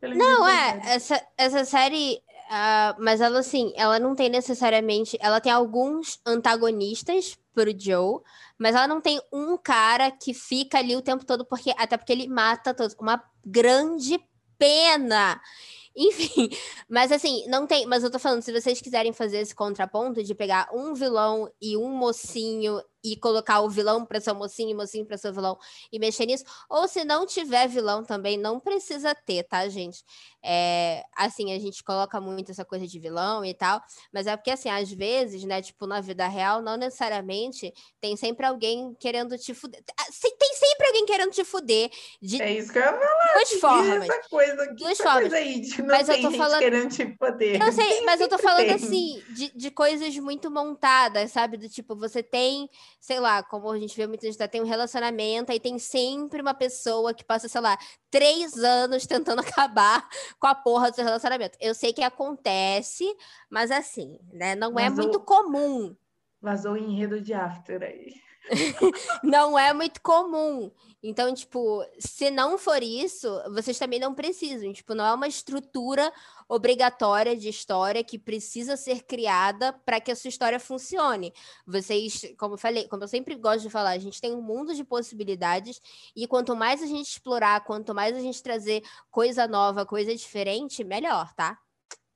Não, 0.00 0.48
é, 0.48 0.94
essa, 0.94 1.26
essa 1.36 1.64
série, 1.64 2.22
uh, 2.50 2.96
mas 2.98 3.20
ela, 3.20 3.40
assim, 3.40 3.72
ela 3.76 3.98
não 3.98 4.14
tem 4.14 4.28
necessariamente, 4.28 5.16
ela 5.20 5.40
tem 5.40 5.52
alguns 5.52 6.20
antagonistas 6.26 7.38
pro 7.54 7.78
Joe, 7.78 8.20
mas 8.58 8.74
ela 8.74 8.88
não 8.88 9.00
tem 9.00 9.20
um 9.32 9.56
cara 9.56 10.10
que 10.10 10.34
fica 10.34 10.78
ali 10.78 10.96
o 10.96 11.02
tempo 11.02 11.24
todo, 11.24 11.44
porque 11.44 11.72
até 11.76 11.96
porque 11.96 12.12
ele 12.12 12.28
mata 12.28 12.74
todos. 12.74 12.94
Uma 12.98 13.22
grande 13.44 14.18
pena. 14.58 15.40
Enfim, 15.96 16.50
mas 16.88 17.12
assim, 17.12 17.46
não 17.46 17.66
tem. 17.66 17.86
Mas 17.86 18.02
eu 18.02 18.10
tô 18.10 18.18
falando, 18.18 18.42
se 18.42 18.52
vocês 18.52 18.80
quiserem 18.80 19.12
fazer 19.12 19.38
esse 19.38 19.54
contraponto 19.54 20.24
de 20.24 20.34
pegar 20.34 20.68
um 20.72 20.92
vilão 20.92 21.48
e 21.62 21.76
um 21.76 21.88
mocinho 21.90 22.82
e 23.04 23.16
colocar 23.16 23.60
o 23.60 23.68
vilão 23.68 24.04
para 24.04 24.18
ser 24.18 24.32
o 24.32 24.34
mocinho 24.34 24.70
e 24.70 24.74
mocinho 24.74 25.04
para 25.04 25.18
ser 25.18 25.28
o 25.28 25.32
vilão 25.34 25.58
e 25.92 25.98
mexer 25.98 26.24
nisso. 26.24 26.44
Ou 26.70 26.88
se 26.88 27.04
não 27.04 27.26
tiver 27.26 27.68
vilão 27.68 28.02
também, 28.02 28.38
não 28.38 28.58
precisa 28.58 29.14
ter, 29.14 29.44
tá, 29.44 29.68
gente? 29.68 30.02
É, 30.42 31.02
assim, 31.16 31.52
a 31.52 31.58
gente 31.58 31.84
coloca 31.84 32.20
muito 32.20 32.50
essa 32.50 32.64
coisa 32.64 32.86
de 32.86 32.98
vilão 32.98 33.44
e 33.44 33.52
tal, 33.52 33.82
mas 34.12 34.26
é 34.26 34.36
porque, 34.36 34.50
assim, 34.50 34.70
às 34.70 34.90
vezes, 34.90 35.44
né, 35.44 35.60
tipo, 35.60 35.86
na 35.86 36.00
vida 36.00 36.26
real, 36.26 36.62
não 36.62 36.76
necessariamente 36.76 37.72
tem 38.00 38.16
sempre 38.16 38.46
alguém 38.46 38.94
querendo 38.98 39.36
te 39.36 39.52
fuder. 39.52 39.82
Ah, 39.98 40.06
tem 40.38 40.54
sempre 40.54 40.86
alguém 40.86 41.06
querendo 41.06 41.30
te 41.30 41.44
fuder. 41.44 41.90
De 42.20 42.40
é 42.40 42.52
isso 42.52 42.72
que 42.72 42.78
eu 42.78 42.82
ia 42.82 42.92
falar. 42.92 43.34
Duas 43.34 43.52
formas. 43.60 44.08
Essa 44.08 44.28
coisa, 44.28 44.74
duas 44.74 44.98
formas. 44.98 45.20
Coisa 45.20 45.36
aí 45.36 45.60
de 45.60 45.82
não 45.82 45.88
mas 45.88 46.08
eu 46.08 46.20
tô 46.20 46.30
falando. 46.30 46.58
Querendo 46.60 46.88
te 46.90 47.16
fuder. 47.16 47.62
Eu 47.62 47.72
sei, 47.72 48.00
mas 48.02 48.20
eu 48.20 48.28
tô 48.28 48.38
falando 48.38 48.66
tem. 48.66 48.74
assim, 48.74 49.22
de, 49.30 49.52
de 49.54 49.70
coisas 49.70 50.16
muito 50.18 50.50
montadas, 50.50 51.32
sabe? 51.32 51.56
Do 51.56 51.68
tipo, 51.68 51.96
você 51.96 52.22
tem 52.22 52.68
sei 53.04 53.20
lá, 53.20 53.42
como 53.42 53.70
a 53.70 53.78
gente 53.78 53.94
vê 53.94 54.06
muita 54.06 54.26
gente 54.26 54.48
tem 54.48 54.62
um 54.62 54.66
relacionamento, 54.66 55.52
aí 55.52 55.60
tem 55.60 55.78
sempre 55.78 56.40
uma 56.40 56.54
pessoa 56.54 57.12
que 57.12 57.22
passa, 57.22 57.46
sei 57.50 57.60
lá, 57.60 57.76
três 58.10 58.56
anos 58.56 59.06
tentando 59.06 59.40
acabar 59.44 60.08
com 60.40 60.46
a 60.46 60.54
porra 60.54 60.90
do 60.90 60.94
seu 60.94 61.04
relacionamento. 61.04 61.58
Eu 61.60 61.74
sei 61.74 61.92
que 61.92 62.02
acontece, 62.02 63.04
mas 63.50 63.70
assim, 63.70 64.18
né? 64.32 64.54
Não 64.54 64.78
é 64.78 64.88
muito 64.88 65.20
comum. 65.20 65.94
Vazou 66.40 66.72
o 66.72 66.78
enredo 66.78 67.20
de 67.20 67.34
after 67.34 67.82
aí. 67.82 68.14
não 69.22 69.58
é 69.58 69.72
muito 69.72 70.00
comum. 70.00 70.70
Então, 71.02 71.34
tipo, 71.34 71.84
se 71.98 72.30
não 72.30 72.56
for 72.56 72.82
isso, 72.82 73.28
vocês 73.52 73.78
também 73.78 74.00
não 74.00 74.14
precisam. 74.14 74.72
Tipo, 74.72 74.94
não 74.94 75.04
é 75.04 75.12
uma 75.12 75.28
estrutura 75.28 76.10
obrigatória 76.48 77.36
de 77.36 77.48
história 77.48 78.02
que 78.02 78.18
precisa 78.18 78.76
ser 78.76 79.02
criada 79.02 79.72
para 79.84 80.00
que 80.00 80.10
a 80.10 80.16
sua 80.16 80.28
história 80.28 80.58
funcione. 80.58 81.32
Vocês, 81.66 82.34
como 82.38 82.54
eu 82.54 82.58
falei, 82.58 82.88
como 82.88 83.04
eu 83.04 83.08
sempre 83.08 83.34
gosto 83.34 83.62
de 83.62 83.70
falar, 83.70 83.90
a 83.90 83.98
gente 83.98 84.20
tem 84.20 84.34
um 84.34 84.42
mundo 84.42 84.74
de 84.74 84.82
possibilidades 84.82 85.80
e 86.16 86.26
quanto 86.26 86.56
mais 86.56 86.82
a 86.82 86.86
gente 86.86 87.10
explorar, 87.10 87.64
quanto 87.64 87.94
mais 87.94 88.16
a 88.16 88.20
gente 88.20 88.42
trazer 88.42 88.82
coisa 89.10 89.46
nova, 89.46 89.84
coisa 89.84 90.14
diferente, 90.14 90.82
melhor, 90.82 91.34
tá? 91.34 91.58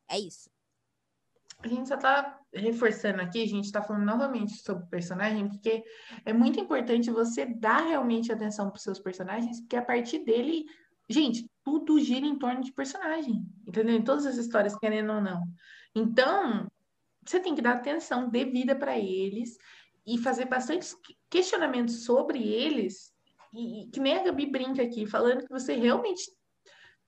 É 0.08 0.18
isso. 0.18 0.48
A 1.60 1.66
gente 1.66 1.88
só 1.88 1.96
está 1.96 2.38
reforçando 2.52 3.20
aqui, 3.20 3.42
a 3.42 3.46
gente 3.46 3.64
está 3.64 3.82
falando 3.82 4.04
novamente 4.04 4.54
sobre 4.62 4.86
personagem, 4.86 5.48
porque 5.48 5.82
é 6.24 6.32
muito 6.32 6.60
importante 6.60 7.10
você 7.10 7.44
dar 7.44 7.80
realmente 7.80 8.30
atenção 8.30 8.68
para 8.68 8.76
os 8.76 8.82
seus 8.82 9.00
personagens, 9.00 9.60
porque 9.60 9.76
a 9.76 9.82
partir 9.82 10.20
dele, 10.20 10.64
gente, 11.08 11.50
tudo 11.64 11.98
gira 11.98 12.24
em 12.24 12.38
torno 12.38 12.62
de 12.62 12.72
personagem, 12.72 13.44
entendeu? 13.66 13.96
Em 13.96 14.02
todas 14.02 14.24
as 14.24 14.36
histórias, 14.36 14.78
querendo 14.78 15.12
ou 15.12 15.20
não. 15.20 15.42
Então, 15.94 16.70
você 17.26 17.40
tem 17.40 17.56
que 17.56 17.62
dar 17.62 17.72
atenção 17.72 18.28
devida 18.30 18.76
para 18.76 18.96
eles 18.96 19.58
e 20.06 20.16
fazer 20.16 20.44
bastante 20.44 20.86
questionamentos 21.28 22.04
sobre 22.04 22.40
eles, 22.40 23.12
e, 23.52 23.82
e 23.82 23.90
que 23.90 23.98
nem 23.98 24.16
a 24.16 24.22
Gabi 24.22 24.46
brinca 24.46 24.82
aqui, 24.82 25.06
falando 25.06 25.44
que 25.44 25.50
você 25.50 25.74
realmente 25.74 26.22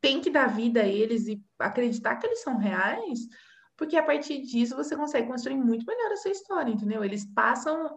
tem 0.00 0.20
que 0.20 0.30
dar 0.30 0.48
vida 0.48 0.82
a 0.82 0.88
eles 0.88 1.28
e 1.28 1.40
acreditar 1.58 2.16
que 2.16 2.26
eles 2.26 2.42
são 2.42 2.56
reais 2.56 3.28
porque 3.80 3.96
a 3.96 4.02
partir 4.02 4.42
disso 4.42 4.76
você 4.76 4.94
consegue 4.94 5.26
construir 5.26 5.56
muito 5.56 5.86
melhor 5.86 6.12
a 6.12 6.16
sua 6.16 6.30
história, 6.30 6.70
entendeu? 6.70 7.02
Eles 7.02 7.24
passam 7.24 7.96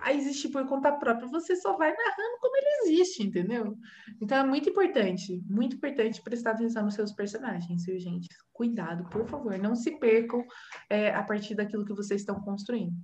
a 0.00 0.10
existir 0.10 0.48
por 0.48 0.66
conta 0.66 0.90
própria, 0.90 1.28
você 1.28 1.54
só 1.54 1.76
vai 1.76 1.90
narrando 1.90 2.38
como 2.40 2.56
ele 2.56 2.66
existe, 2.82 3.26
entendeu? 3.26 3.76
Então 4.22 4.38
é 4.38 4.44
muito 4.44 4.70
importante, 4.70 5.42
muito 5.46 5.76
importante 5.76 6.22
prestar 6.22 6.52
atenção 6.52 6.82
nos 6.82 6.94
seus 6.94 7.12
personagens, 7.12 7.84
viu, 7.84 8.00
gente? 8.00 8.26
Cuidado, 8.54 9.06
por 9.10 9.26
favor, 9.26 9.58
não 9.58 9.76
se 9.76 9.98
percam 9.98 10.42
é, 10.88 11.14
a 11.14 11.22
partir 11.22 11.54
daquilo 11.54 11.84
que 11.84 11.92
vocês 11.92 12.22
estão 12.22 12.40
construindo. 12.40 12.94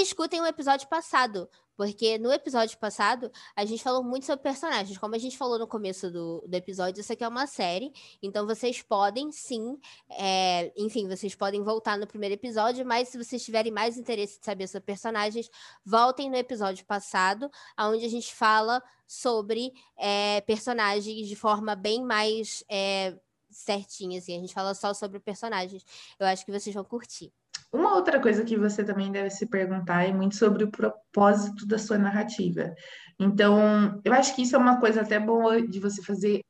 Escutem 0.00 0.40
o 0.40 0.46
episódio 0.46 0.86
passado, 0.86 1.50
porque 1.76 2.18
no 2.18 2.32
episódio 2.32 2.78
passado 2.78 3.32
a 3.56 3.64
gente 3.64 3.82
falou 3.82 4.00
muito 4.04 4.26
sobre 4.26 4.44
personagens. 4.44 4.96
Como 4.96 5.16
a 5.16 5.18
gente 5.18 5.36
falou 5.36 5.58
no 5.58 5.66
começo 5.66 6.08
do, 6.08 6.40
do 6.46 6.54
episódio, 6.54 7.00
isso 7.00 7.12
aqui 7.12 7.24
é 7.24 7.28
uma 7.28 7.48
série, 7.48 7.92
então 8.22 8.46
vocês 8.46 8.80
podem 8.80 9.32
sim, 9.32 9.76
é, 10.10 10.72
enfim, 10.76 11.08
vocês 11.08 11.34
podem 11.34 11.64
voltar 11.64 11.98
no 11.98 12.06
primeiro 12.06 12.36
episódio, 12.36 12.86
mas 12.86 13.08
se 13.08 13.18
vocês 13.18 13.44
tiverem 13.44 13.72
mais 13.72 13.98
interesse 13.98 14.38
de 14.38 14.44
saber 14.44 14.68
sobre 14.68 14.86
personagens, 14.86 15.50
voltem 15.84 16.30
no 16.30 16.36
episódio 16.36 16.86
passado, 16.86 17.50
onde 17.76 18.04
a 18.04 18.10
gente 18.10 18.32
fala 18.32 18.80
sobre 19.04 19.72
é, 19.96 20.40
personagens 20.42 21.26
de 21.26 21.34
forma 21.34 21.74
bem 21.74 22.04
mais 22.04 22.62
é, 22.70 23.18
certinha, 23.50 24.18
assim. 24.20 24.36
A 24.36 24.40
gente 24.40 24.54
fala 24.54 24.74
só 24.74 24.94
sobre 24.94 25.18
personagens. 25.18 25.84
Eu 26.20 26.26
acho 26.28 26.44
que 26.46 26.52
vocês 26.52 26.72
vão 26.72 26.84
curtir. 26.84 27.32
Uma 27.72 27.94
outra 27.94 28.20
coisa 28.20 28.44
que 28.44 28.56
você 28.56 28.82
também 28.82 29.12
deve 29.12 29.30
se 29.30 29.46
perguntar 29.46 30.04
é 30.04 30.12
muito 30.12 30.36
sobre 30.36 30.64
o 30.64 30.70
propósito 30.70 31.66
da 31.66 31.78
sua 31.78 31.98
narrativa. 31.98 32.74
Então, 33.18 34.00
eu 34.04 34.12
acho 34.12 34.34
que 34.34 34.42
isso 34.42 34.56
é 34.56 34.58
uma 34.58 34.80
coisa 34.80 35.02
até 35.02 35.18
boa 35.20 35.60
de 35.60 35.78
você 35.78 36.02
fazer 36.02 36.40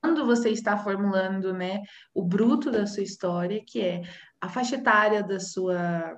quando 0.00 0.24
você 0.24 0.50
está 0.50 0.76
formulando, 0.76 1.52
né, 1.52 1.82
o 2.14 2.24
bruto 2.24 2.70
da 2.70 2.86
sua 2.86 3.02
história, 3.02 3.62
que 3.66 3.80
é 3.80 4.02
a 4.40 4.48
faixa 4.48 4.76
etária 4.76 5.22
da 5.22 5.40
sua 5.40 6.16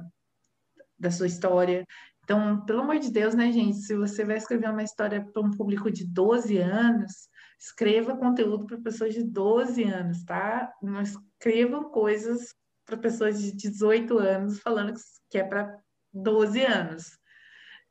da 0.99 1.11
sua 1.11 1.27
história. 1.27 1.87
Então, 2.23 2.63
pelo 2.67 2.83
amor 2.83 2.99
de 2.99 3.11
Deus, 3.11 3.35
né, 3.35 3.51
gente, 3.51 3.79
se 3.79 3.97
você 3.97 4.23
vai 4.23 4.37
escrever 4.37 4.71
uma 4.71 4.83
história 4.83 5.25
para 5.33 5.43
um 5.43 5.51
público 5.51 5.91
de 5.91 6.07
12 6.07 6.59
anos, 6.59 7.11
escreva 7.59 8.17
conteúdo 8.17 8.67
para 8.67 8.81
pessoas 8.81 9.15
de 9.15 9.25
12 9.25 9.83
anos, 9.85 10.23
tá? 10.25 10.71
Não 10.83 11.01
escrevam 11.01 11.91
coisas 11.91 12.55
para 12.91 12.99
pessoas 12.99 13.41
de 13.41 13.53
18 13.53 14.19
anos 14.19 14.61
falando 14.61 14.93
que 15.31 15.39
é 15.39 15.45
para 15.45 15.79
12 16.13 16.61
anos. 16.65 17.19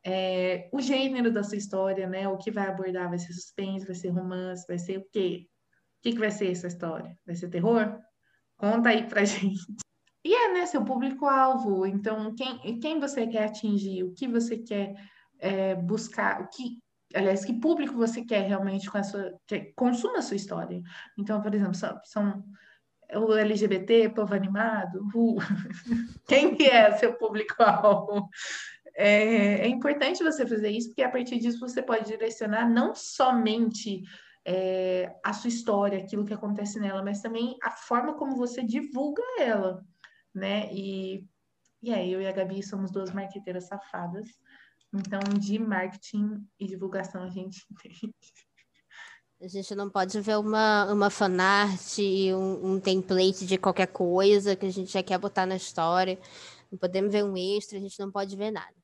É, 0.06 0.70
o 0.72 0.82
gênero 0.82 1.32
da 1.32 1.44
sua 1.44 1.58
história, 1.58 2.08
né? 2.08 2.28
O 2.28 2.38
que 2.38 2.52
vai 2.52 2.68
abordar 2.68 3.10
vai 3.10 3.18
ser 3.18 3.34
suspense, 3.34 3.86
vai 3.86 3.96
ser 3.96 4.10
romance, 4.10 4.66
vai 4.68 4.78
ser 4.78 4.98
o 4.98 5.06
quê? 5.12 5.48
O 6.00 6.02
que, 6.04 6.14
que 6.14 6.20
vai 6.20 6.32
ser 6.32 6.52
essa 6.52 6.68
história? 6.68 7.18
Vai 7.26 7.36
ser 7.36 7.50
terror? 7.50 7.98
Conta 8.58 8.90
aí 8.90 9.08
pra 9.08 9.24
gente. 9.26 9.62
E 10.24 10.34
é, 10.34 10.54
né, 10.54 10.66
seu 10.66 10.84
público-alvo. 10.84 11.86
Então, 11.86 12.36
quem, 12.36 12.80
quem 12.80 13.00
você 13.00 13.26
quer 13.26 13.46
atingir? 13.46 14.04
O 14.04 14.14
que 14.14 14.28
você 14.28 14.58
quer 14.58 14.94
é, 15.40 15.76
buscar? 15.76 16.42
O 16.42 16.50
que, 16.50 16.78
aliás, 17.14 17.46
que 17.46 17.54
público 17.54 17.94
você 17.94 18.24
quer 18.24 18.48
realmente 18.48 18.90
com 18.90 18.98
a 18.98 19.04
sua, 19.04 19.34
que 19.48 19.74
consuma 19.76 20.20
a 20.20 20.22
sua 20.22 20.36
história? 20.36 20.82
Então, 21.18 21.42
por 21.42 21.54
exemplo, 21.54 21.76
são, 21.76 22.00
são 22.04 22.44
o 23.16 23.34
LGBT, 23.34 24.10
povo 24.10 24.34
animado, 24.34 25.02
uh, 25.16 25.38
quem 26.28 26.56
que 26.56 26.66
é 26.66 26.92
seu 26.98 27.14
público-alvo? 27.14 28.30
É, 28.96 29.62
é, 29.62 29.68
importante 29.68 30.24
você 30.24 30.46
fazer 30.46 30.70
isso, 30.70 30.90
porque 30.90 31.04
a 31.04 31.10
partir 31.10 31.40
disso 31.40 31.60
você 31.60 31.82
pode 31.82 32.06
direcionar 32.06 32.70
não 32.70 32.94
somente 32.94 34.04
é, 34.46 35.16
a 35.24 35.34
sua 35.34 35.48
história, 35.48 36.00
aquilo 36.00 36.26
que 36.26 36.34
acontece 36.34 36.80
nela, 36.80 37.04
mas 37.04 37.22
também 37.22 37.56
a 37.64 37.72
forma 37.72 38.18
como 38.18 38.36
você 38.36 38.64
divulga 38.64 39.24
ela, 39.40 39.84
né? 40.34 40.70
E, 40.74 41.26
e 41.82 41.94
aí, 41.94 42.12
eu 42.12 42.22
e 42.22 42.28
a 42.28 42.32
Gabi 42.32 42.62
somos 42.62 42.92
duas 42.92 43.12
marqueteiras 43.12 43.68
safadas, 43.68 44.28
então 44.94 45.20
de 45.40 45.58
marketing 45.60 46.46
e 46.60 46.66
divulgação 46.66 47.24
a 47.24 47.30
gente 47.30 47.66
entende. 47.72 48.49
A 49.42 49.48
gente 49.48 49.74
não 49.74 49.90
pode 49.90 50.20
ver 50.20 50.38
uma, 50.38 50.92
uma 50.92 51.10
fanart 51.10 51.98
e 51.98 52.34
um, 52.34 52.74
um, 52.74 52.80
template 52.80 53.46
de 53.46 53.58
qualquer 53.58 53.88
coisa 53.88 54.54
que 54.54 54.66
a 54.66 54.72
gente 54.72 54.92
já 54.92 55.02
quer 55.02 55.18
botar 55.18 55.46
na 55.46 55.56
história. 55.56 56.20
Não 56.70 56.78
podemos 56.78 57.10
ver 57.10 57.24
um 57.24 57.38
extra, 57.38 57.78
a 57.78 57.82
gente 57.82 57.98
não 58.00 58.12
pode 58.12 58.36
ver 58.36 58.52
nada. 58.52 58.76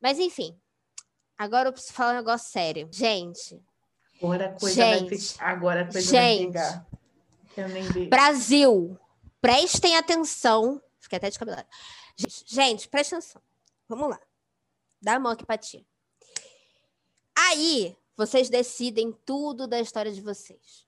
Mas 0.00 0.18
enfim, 0.18 0.58
agora 1.36 1.68
eu 1.68 1.72
preciso 1.72 1.94
falar 1.94 2.14
um 2.14 2.16
negócio 2.16 2.50
sério. 2.50 2.88
Gente. 2.90 3.62
Agora 4.20 4.46
a 4.46 4.58
coisa 4.58 4.74
gente, 4.74 5.08
vai 5.08 5.18
ficar. 5.18 5.44
Agora 5.44 5.80
a 5.82 5.84
coisa 5.84 6.10
gente, 6.10 6.52
vai 6.52 6.82
pegar. 7.54 8.08
Brasil, 8.08 8.98
prestem 9.40 9.96
atenção. 9.96 10.82
Fiquei 10.98 11.18
até 11.18 11.30
de 11.30 11.38
cabelo. 11.38 11.64
Gente, 12.16 12.44
gente, 12.46 12.88
presta 12.88 13.16
atenção. 13.16 13.40
Vamos 13.88 14.10
lá. 14.10 14.20
Dá 15.00 15.14
a 15.14 15.20
mão 15.20 15.30
aqui 15.30 15.46
pra 15.46 15.56
ti. 15.56 15.86
Aí, 17.36 17.96
vocês 18.18 18.50
decidem 18.50 19.16
tudo 19.24 19.68
da 19.68 19.80
história 19.80 20.12
de 20.12 20.20
vocês. 20.20 20.84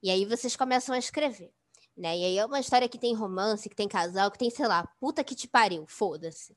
E 0.00 0.08
aí 0.08 0.24
vocês 0.24 0.54
começam 0.54 0.94
a 0.94 0.98
escrever. 0.98 1.52
Né? 1.96 2.16
E 2.16 2.24
aí 2.24 2.38
é 2.38 2.46
uma 2.46 2.60
história 2.60 2.88
que 2.88 2.96
tem 2.96 3.12
romance, 3.12 3.68
que 3.68 3.74
tem 3.74 3.88
casal, 3.88 4.30
que 4.30 4.38
tem, 4.38 4.48
sei 4.48 4.68
lá, 4.68 4.86
puta 5.00 5.24
que 5.24 5.34
te 5.34 5.48
pariu, 5.48 5.84
foda-se. 5.88 6.56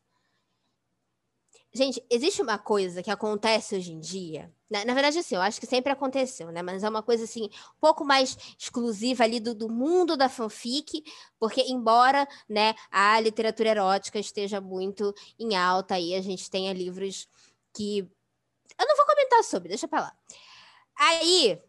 Gente, 1.73 2.03
existe 2.11 2.41
uma 2.43 2.59
coisa 2.59 3.01
que 3.01 3.09
acontece 3.09 3.75
hoje 3.75 3.91
em 3.91 3.99
dia. 3.99 4.53
Na, 4.69 4.85
na, 4.85 4.93
verdade, 4.93 5.17
assim, 5.17 5.35
eu 5.35 5.41
acho 5.41 5.59
que 5.59 5.65
sempre 5.65 5.91
aconteceu, 5.91 6.51
né? 6.51 6.61
Mas 6.61 6.83
é 6.83 6.89
uma 6.89 7.01
coisa 7.01 7.23
assim, 7.23 7.45
um 7.45 7.79
pouco 7.79 8.05
mais 8.05 8.37
exclusiva 8.59 9.23
ali 9.23 9.39
do, 9.39 9.55
do 9.55 9.69
mundo 9.69 10.15
da 10.15 10.29
fanfic, 10.29 11.03
porque 11.39 11.61
embora 11.61 12.27
né, 12.47 12.75
a 12.91 13.19
literatura 13.19 13.69
erótica 13.69 14.19
esteja 14.19 14.61
muito 14.61 15.15
em 15.39 15.55
alta, 15.55 15.95
aí 15.95 16.13
a 16.13 16.21
gente 16.21 16.51
tenha 16.51 16.73
livros 16.73 17.27
que 17.73 18.07
eu 18.81 18.87
não 18.87 18.95
comentar 19.31 19.43
sobre, 19.43 19.69
deixa 19.69 19.87
pra 19.87 20.01
lá. 20.01 20.15
Aí, 20.97 21.61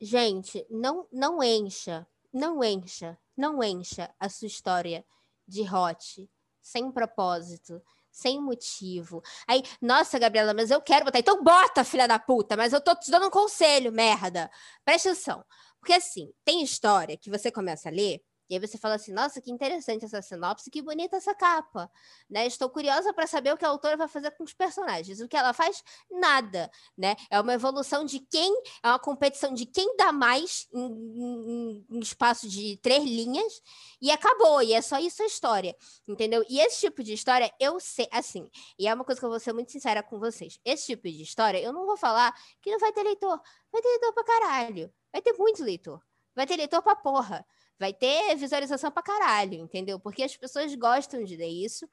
gente, 0.00 0.64
não, 0.70 1.06
não 1.12 1.42
encha, 1.42 2.06
não 2.32 2.62
encha, 2.62 3.18
não 3.36 3.62
encha 3.62 4.14
a 4.18 4.28
sua 4.28 4.46
história 4.46 5.04
de 5.46 5.62
hot, 5.62 6.30
sem 6.62 6.90
propósito, 6.92 7.82
sem 8.10 8.40
motivo. 8.40 9.22
Aí, 9.46 9.62
nossa, 9.82 10.18
Gabriela, 10.18 10.54
mas 10.54 10.70
eu 10.70 10.80
quero 10.80 11.04
botar. 11.04 11.18
Então 11.18 11.42
bota, 11.42 11.84
filha 11.84 12.06
da 12.06 12.18
puta, 12.18 12.56
mas 12.56 12.72
eu 12.72 12.80
tô 12.80 12.94
te 12.94 13.10
dando 13.10 13.26
um 13.26 13.30
conselho, 13.30 13.92
merda. 13.92 14.50
Presta 14.84 15.10
atenção. 15.10 15.44
Porque 15.80 15.92
assim, 15.92 16.32
tem 16.44 16.62
história 16.62 17.16
que 17.16 17.30
você 17.30 17.50
começa 17.50 17.88
a 17.88 17.92
ler 17.92 18.22
e 18.48 18.54
aí 18.54 18.60
você 18.60 18.78
fala 18.78 18.94
assim: 18.94 19.12
nossa, 19.12 19.40
que 19.40 19.50
interessante 19.50 20.04
essa 20.04 20.22
sinopse, 20.22 20.70
que 20.70 20.80
bonita 20.80 21.16
essa 21.16 21.34
capa. 21.34 21.90
Né? 22.28 22.46
Estou 22.46 22.70
curiosa 22.70 23.12
para 23.12 23.26
saber 23.26 23.52
o 23.52 23.56
que 23.56 23.64
a 23.64 23.68
autora 23.68 23.96
vai 23.96 24.08
fazer 24.08 24.30
com 24.32 24.44
os 24.44 24.54
personagens. 24.54 25.20
O 25.20 25.28
que 25.28 25.36
ela 25.36 25.52
faz? 25.52 25.82
Nada. 26.10 26.70
Né? 26.96 27.14
É 27.30 27.40
uma 27.40 27.52
evolução 27.52 28.04
de 28.04 28.20
quem, 28.20 28.52
é 28.82 28.88
uma 28.88 28.98
competição 28.98 29.52
de 29.52 29.66
quem 29.66 29.96
dá 29.96 30.12
mais 30.12 30.66
em, 30.72 30.80
em, 30.80 31.86
em 31.90 32.00
espaço 32.00 32.48
de 32.48 32.78
três 32.78 33.04
linhas, 33.04 33.62
e 34.00 34.10
acabou. 34.10 34.62
E 34.62 34.72
é 34.72 34.80
só 34.80 34.98
isso 34.98 35.22
a 35.22 35.26
história. 35.26 35.76
Entendeu? 36.06 36.44
E 36.48 36.60
esse 36.60 36.80
tipo 36.80 37.02
de 37.02 37.12
história, 37.12 37.52
eu 37.60 37.78
sei, 37.78 38.08
assim, 38.10 38.50
e 38.78 38.88
é 38.88 38.94
uma 38.94 39.04
coisa 39.04 39.20
que 39.20 39.24
eu 39.26 39.30
vou 39.30 39.40
ser 39.40 39.52
muito 39.52 39.70
sincera 39.72 40.02
com 40.02 40.18
vocês: 40.18 40.58
esse 40.64 40.86
tipo 40.86 41.02
de 41.02 41.22
história, 41.22 41.58
eu 41.58 41.72
não 41.72 41.84
vou 41.84 41.96
falar 41.96 42.34
que 42.62 42.70
não 42.70 42.78
vai 42.78 42.92
ter 42.92 43.02
leitor. 43.02 43.40
Vai 43.70 43.82
ter 43.82 43.88
leitor 43.88 44.12
pra 44.14 44.24
caralho. 44.24 44.92
Vai 45.12 45.20
ter 45.20 45.34
muito 45.34 45.62
leitor. 45.62 46.00
Vai 46.34 46.46
ter 46.46 46.56
leitor 46.56 46.82
pra 46.82 46.96
porra 46.96 47.44
vai 47.78 47.92
ter 47.92 48.34
visualização 48.36 48.90
pra 48.90 49.02
caralho, 49.02 49.54
entendeu? 49.54 49.98
Porque 50.00 50.22
as 50.22 50.36
pessoas 50.36 50.74
gostam 50.74 51.22
de 51.22 51.36
ler 51.36 51.48
isso. 51.48 51.88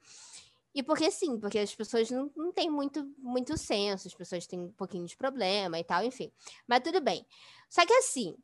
E 0.74 0.82
porque 0.82 1.10
sim, 1.10 1.38
porque 1.40 1.58
as 1.58 1.74
pessoas 1.74 2.10
não, 2.10 2.30
não 2.36 2.52
têm 2.52 2.70
muito, 2.70 3.10
muito 3.18 3.56
senso, 3.56 4.08
as 4.08 4.14
pessoas 4.14 4.46
têm 4.46 4.60
um 4.60 4.72
pouquinho 4.72 5.06
de 5.06 5.16
problema 5.16 5.78
e 5.78 5.84
tal, 5.84 6.04
enfim. 6.04 6.30
Mas 6.68 6.80
tudo 6.80 7.00
bem. 7.00 7.26
Só 7.70 7.86
que 7.86 7.94
assim, 7.94 8.36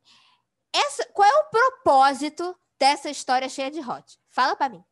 essa, 0.73 1.05
qual 1.13 1.29
é 1.29 1.41
o 1.41 1.51
propósito 1.51 2.57
dessa 2.79 3.11
história 3.11 3.49
cheia 3.49 3.71
de 3.71 3.81
hot? 3.81 4.19
Fala 4.31 4.57
para 4.57 4.71
mim. 4.71 4.83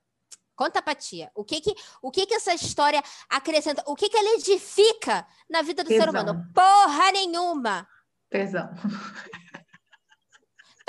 Conta 0.54 0.82
pra 0.82 0.94
tia. 0.94 1.30
O 1.34 1.42
que 1.42 1.62
que, 1.62 1.74
o 2.02 2.10
que 2.10 2.26
que 2.26 2.34
essa 2.34 2.52
história 2.52 3.02
acrescenta? 3.30 3.82
O 3.86 3.96
que 3.96 4.10
que 4.10 4.16
ela 4.18 4.34
edifica 4.34 5.26
na 5.48 5.62
vida 5.62 5.82
do 5.82 5.88
ser 5.88 6.10
humano? 6.10 6.46
Porra 6.52 7.10
nenhuma! 7.12 7.88
Tesão. 8.28 8.68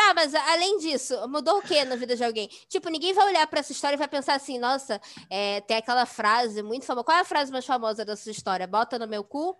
Tá, 0.02 0.16
mas 0.16 0.34
além 0.34 0.80
disso, 0.80 1.16
mudou 1.30 1.60
o 1.60 1.62
que 1.62 1.86
na 1.86 1.96
vida 1.96 2.16
de 2.16 2.24
alguém? 2.24 2.48
Tipo, 2.68 2.90
ninguém 2.90 3.14
vai 3.14 3.28
olhar 3.28 3.46
para 3.46 3.60
essa 3.60 3.72
história 3.72 3.96
e 3.96 4.00
vai 4.00 4.08
pensar 4.08 4.34
assim, 4.34 4.58
nossa, 4.58 5.00
é, 5.30 5.62
tem 5.62 5.78
aquela 5.78 6.08
frase 6.08 6.64
muito 6.64 6.88
famosa. 6.88 7.04
Qual 7.04 7.18
é 7.18 7.22
a 7.22 7.26
frase 7.26 7.52
mais 7.52 7.66
famosa 7.66 8.04
dessa 8.04 8.32
história? 8.32 8.66
Bota 8.66 8.98
no 8.98 9.08
meu 9.08 9.24
cu? 9.24 9.56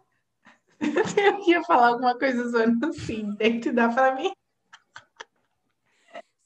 Eu 1.16 1.48
ia 1.48 1.64
falar 1.64 1.90
alguma 1.90 2.18
coisa 2.18 2.44
usando 2.44 2.86
assim, 2.88 3.36
tem 3.36 3.60
que 3.60 3.72
dar 3.72 3.94
para 3.94 4.16
mim. 4.16 4.32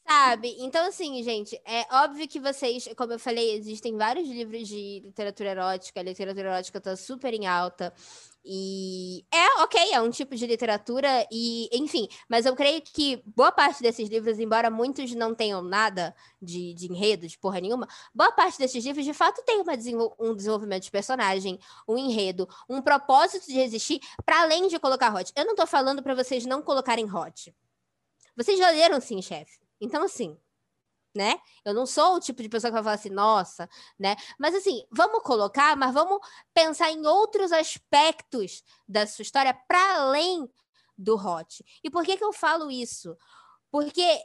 Sabe? 0.05 0.55
Então, 0.59 0.87
assim, 0.87 1.23
gente, 1.23 1.59
é 1.65 1.85
óbvio 1.89 2.27
que 2.27 2.39
vocês, 2.39 2.87
como 2.95 3.13
eu 3.13 3.19
falei, 3.19 3.55
existem 3.55 3.97
vários 3.97 4.27
livros 4.27 4.67
de 4.67 5.01
literatura 5.03 5.49
erótica, 5.49 5.99
a 5.99 6.03
literatura 6.03 6.49
erótica 6.49 6.79
tá 6.79 6.95
super 6.95 7.33
em 7.33 7.47
alta. 7.47 7.91
E 8.47 9.25
é 9.33 9.63
ok, 9.63 9.91
é 9.91 9.99
um 9.99 10.11
tipo 10.11 10.35
de 10.35 10.45
literatura, 10.45 11.27
e 11.31 11.67
enfim, 11.73 12.07
mas 12.29 12.45
eu 12.45 12.55
creio 12.55 12.79
que 12.79 13.19
boa 13.25 13.51
parte 13.51 13.81
desses 13.81 14.07
livros, 14.07 14.37
embora 14.39 14.69
muitos 14.69 15.15
não 15.15 15.33
tenham 15.33 15.63
nada 15.63 16.15
de, 16.39 16.75
de 16.75 16.85
enredo, 16.85 17.27
de 17.27 17.39
porra 17.39 17.59
nenhuma, 17.59 17.87
boa 18.13 18.31
parte 18.31 18.59
desses 18.59 18.85
livros 18.85 19.03
de 19.03 19.15
fato 19.15 19.41
tem 19.43 19.61
uma, 19.61 19.73
um 20.19 20.35
desenvolvimento 20.35 20.83
de 20.83 20.91
personagem, 20.91 21.59
um 21.87 21.97
enredo, 21.97 22.47
um 22.69 22.83
propósito 22.83 23.47
de 23.47 23.59
existir, 23.59 23.99
para 24.23 24.43
além 24.43 24.67
de 24.67 24.77
colocar 24.77 25.11
hot. 25.11 25.31
Eu 25.35 25.45
não 25.45 25.55
tô 25.55 25.65
falando 25.65 26.03
para 26.03 26.13
vocês 26.13 26.45
não 26.45 26.61
colocarem 26.61 27.11
hot. 27.11 27.51
Vocês 28.37 28.59
já 28.59 28.69
leram 28.69 29.01
sim, 29.01 29.23
chefe. 29.23 29.57
Então, 29.81 30.03
assim, 30.03 30.37
né? 31.15 31.39
Eu 31.63 31.73
não 31.73 31.85
sou 31.85 32.15
o 32.15 32.19
tipo 32.19 32.43
de 32.43 32.49
pessoa 32.49 32.69
que 32.69 32.73
vai 32.73 32.83
falar 32.83 32.95
assim, 32.95 33.09
nossa, 33.09 33.69
né? 33.97 34.15
Mas 34.37 34.53
assim, 34.53 34.85
vamos 34.91 35.23
colocar, 35.23 35.75
mas 35.77 35.93
vamos 35.93 36.19
pensar 36.53 36.91
em 36.91 37.05
outros 37.05 37.51
aspectos 37.51 38.63
da 38.87 39.07
sua 39.07 39.23
história 39.23 39.53
para 39.67 39.95
além 39.95 40.47
do 40.97 41.15
hot. 41.15 41.63
E 41.83 41.89
por 41.89 42.03
que 42.03 42.17
que 42.17 42.23
eu 42.23 42.33
falo 42.33 42.69
isso? 42.69 43.17
Porque 43.71 44.21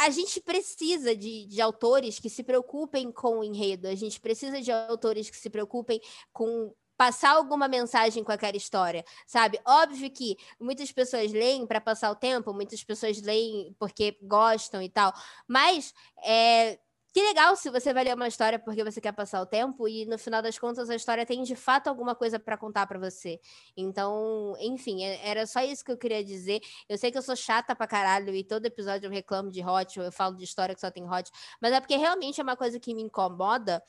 a 0.00 0.10
gente 0.10 0.40
precisa 0.40 1.14
de, 1.14 1.46
de 1.46 1.60
autores 1.60 2.18
que 2.18 2.30
se 2.30 2.42
preocupem 2.42 3.10
com 3.10 3.40
o 3.40 3.44
enredo, 3.44 3.88
a 3.88 3.94
gente 3.94 4.20
precisa 4.20 4.60
de 4.62 4.70
autores 4.70 5.28
que 5.28 5.36
se 5.36 5.50
preocupem 5.50 6.00
com 6.32 6.72
passar 6.98 7.36
alguma 7.36 7.68
mensagem 7.68 8.24
com 8.24 8.32
aquela 8.32 8.56
história, 8.56 9.04
sabe? 9.24 9.60
Óbvio 9.64 10.10
que 10.10 10.36
muitas 10.60 10.90
pessoas 10.90 11.32
leem 11.32 11.64
para 11.64 11.80
passar 11.80 12.10
o 12.10 12.16
tempo, 12.16 12.52
muitas 12.52 12.82
pessoas 12.82 13.22
leem 13.22 13.74
porque 13.78 14.18
gostam 14.20 14.82
e 14.82 14.88
tal, 14.90 15.12
mas 15.46 15.94
é, 16.24 16.76
que 17.14 17.22
legal 17.22 17.56
se 17.56 17.70
você 17.70 17.94
vai 17.94 18.04
ler 18.04 18.14
uma 18.14 18.28
história 18.28 18.58
porque 18.58 18.84
você 18.84 19.00
quer 19.00 19.12
passar 19.12 19.40
o 19.40 19.46
tempo 19.46 19.88
e 19.88 20.06
no 20.06 20.18
final 20.18 20.42
das 20.42 20.58
contas 20.58 20.90
a 20.90 20.94
história 20.94 21.24
tem 21.24 21.42
de 21.42 21.56
fato 21.56 21.88
alguma 21.88 22.14
coisa 22.14 22.38
para 22.38 22.56
contar 22.56 22.86
para 22.86 22.98
você. 22.98 23.40
Então, 23.76 24.54
enfim, 24.60 25.04
é, 25.04 25.28
era 25.28 25.46
só 25.46 25.60
isso 25.60 25.84
que 25.84 25.92
eu 25.92 25.96
queria 25.96 26.22
dizer. 26.22 26.60
Eu 26.88 26.98
sei 26.98 27.10
que 27.10 27.18
eu 27.18 27.22
sou 27.22 27.34
chata 27.34 27.74
pra 27.74 27.86
caralho 27.86 28.34
e 28.34 28.44
todo 28.44 28.66
episódio 28.66 29.06
eu 29.06 29.10
reclamo 29.10 29.50
de 29.50 29.64
hot, 29.64 29.98
ou 29.98 30.06
eu 30.06 30.12
falo 30.12 30.36
de 30.36 30.44
história 30.44 30.74
que 30.74 30.80
só 30.80 30.90
tem 30.90 31.08
hot, 31.08 31.30
mas 31.60 31.72
é 31.72 31.80
porque 31.80 31.96
realmente 31.96 32.40
é 32.40 32.44
uma 32.44 32.56
coisa 32.56 32.78
que 32.78 32.94
me 32.94 33.02
incomoda 33.02 33.82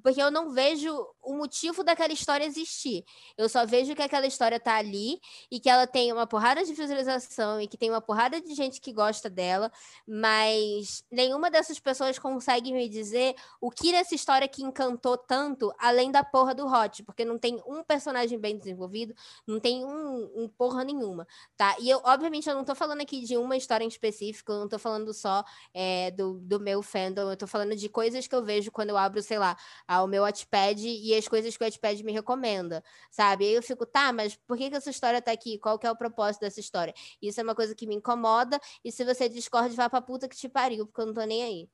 porque 0.00 0.22
eu 0.22 0.30
não 0.30 0.50
vejo 0.50 0.90
o 1.22 1.34
motivo 1.34 1.84
daquela 1.84 2.12
história 2.12 2.44
existir. 2.44 3.04
Eu 3.36 3.48
só 3.48 3.66
vejo 3.66 3.94
que 3.94 4.02
aquela 4.02 4.26
história 4.26 4.58
tá 4.58 4.76
ali 4.76 5.20
e 5.50 5.60
que 5.60 5.68
ela 5.68 5.86
tem 5.86 6.12
uma 6.12 6.26
porrada 6.26 6.64
de 6.64 6.72
visualização 6.72 7.60
e 7.60 7.66
que 7.66 7.76
tem 7.76 7.90
uma 7.90 8.00
porrada 8.00 8.40
de 8.40 8.54
gente 8.54 8.80
que 8.80 8.92
gosta 8.92 9.28
dela, 9.28 9.70
mas 10.06 11.04
nenhuma 11.10 11.50
dessas 11.50 11.78
pessoas 11.78 12.18
consegue 12.18 12.72
me 12.72 12.88
dizer 12.88 13.34
o 13.60 13.70
que 13.70 13.92
nessa 13.92 14.14
história 14.14 14.48
que 14.48 14.62
encantou 14.62 15.16
tanto, 15.16 15.72
além 15.78 16.10
da 16.10 16.24
porra 16.24 16.54
do 16.54 16.66
Hot, 16.66 17.02
porque 17.04 17.24
não 17.24 17.38
tem 17.38 17.60
um 17.66 17.82
personagem 17.82 18.38
bem 18.38 18.56
desenvolvido, 18.56 19.14
não 19.46 19.60
tem 19.60 19.84
um, 19.84 20.30
um 20.34 20.48
porra 20.48 20.84
nenhuma, 20.84 21.26
tá? 21.56 21.76
E 21.78 21.88
eu, 21.88 22.00
obviamente, 22.04 22.48
eu 22.48 22.54
não 22.54 22.64
tô 22.64 22.74
falando 22.74 23.00
aqui 23.00 23.20
de 23.22 23.36
uma 23.36 23.56
história 23.56 23.84
em 23.84 23.88
específico, 23.88 24.52
eu 24.52 24.60
não 24.60 24.68
tô 24.68 24.78
falando 24.78 25.12
só 25.12 25.44
é, 25.74 26.10
do, 26.10 26.34
do 26.40 26.58
meu 26.58 26.82
fandom, 26.82 27.30
eu 27.30 27.36
tô 27.36 27.46
falando 27.46 27.76
de 27.76 27.88
coisas 27.88 28.26
que 28.26 28.34
eu 28.34 28.44
vejo 28.44 28.70
quando 28.70 28.90
eu 28.90 28.96
abro, 28.96 29.22
sei 29.22 29.38
lá, 29.38 29.56
ao 29.90 30.06
meu 30.06 30.22
Wattpad 30.22 30.86
e 30.86 31.12
as 31.16 31.26
coisas 31.26 31.56
que 31.56 31.64
o 31.64 31.66
Wattpad 31.66 32.04
me 32.04 32.12
recomenda, 32.12 32.80
sabe? 33.10 33.44
Aí 33.44 33.54
eu 33.54 33.62
fico, 33.62 33.84
tá, 33.84 34.12
mas 34.12 34.36
por 34.36 34.56
que, 34.56 34.70
que 34.70 34.76
essa 34.76 34.88
história 34.88 35.20
tá 35.20 35.32
aqui? 35.32 35.58
Qual 35.58 35.80
que 35.80 35.86
é 35.86 35.90
o 35.90 35.96
propósito 35.96 36.42
dessa 36.42 36.60
história? 36.60 36.94
Isso 37.20 37.40
é 37.40 37.42
uma 37.42 37.56
coisa 37.56 37.74
que 37.74 37.88
me 37.88 37.96
incomoda, 37.96 38.60
e 38.84 38.92
se 38.92 39.04
você 39.04 39.28
discorda, 39.28 39.74
vá 39.74 39.90
pra 39.90 40.00
puta 40.00 40.28
que 40.28 40.36
te 40.36 40.48
pariu, 40.48 40.86
porque 40.86 41.00
eu 41.00 41.06
não 41.06 41.14
tô 41.14 41.24
nem 41.24 41.42
aí. 41.42 41.68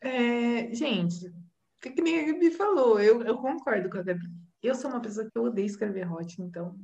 É, 0.00 0.74
gente, 0.74 1.26
o 1.26 1.92
que 1.92 2.00
nem 2.00 2.20
a 2.20 2.32
Gabi 2.32 2.50
falou, 2.50 2.98
eu, 2.98 3.20
eu 3.20 3.36
concordo 3.36 3.90
com 3.90 3.98
a 3.98 4.02
Gabi. 4.02 4.26
Eu 4.62 4.74
sou 4.74 4.90
uma 4.90 5.02
pessoa 5.02 5.28
que 5.30 5.38
eu 5.38 5.44
odeio 5.44 5.66
escrever 5.66 6.10
hot, 6.10 6.40
então. 6.40 6.74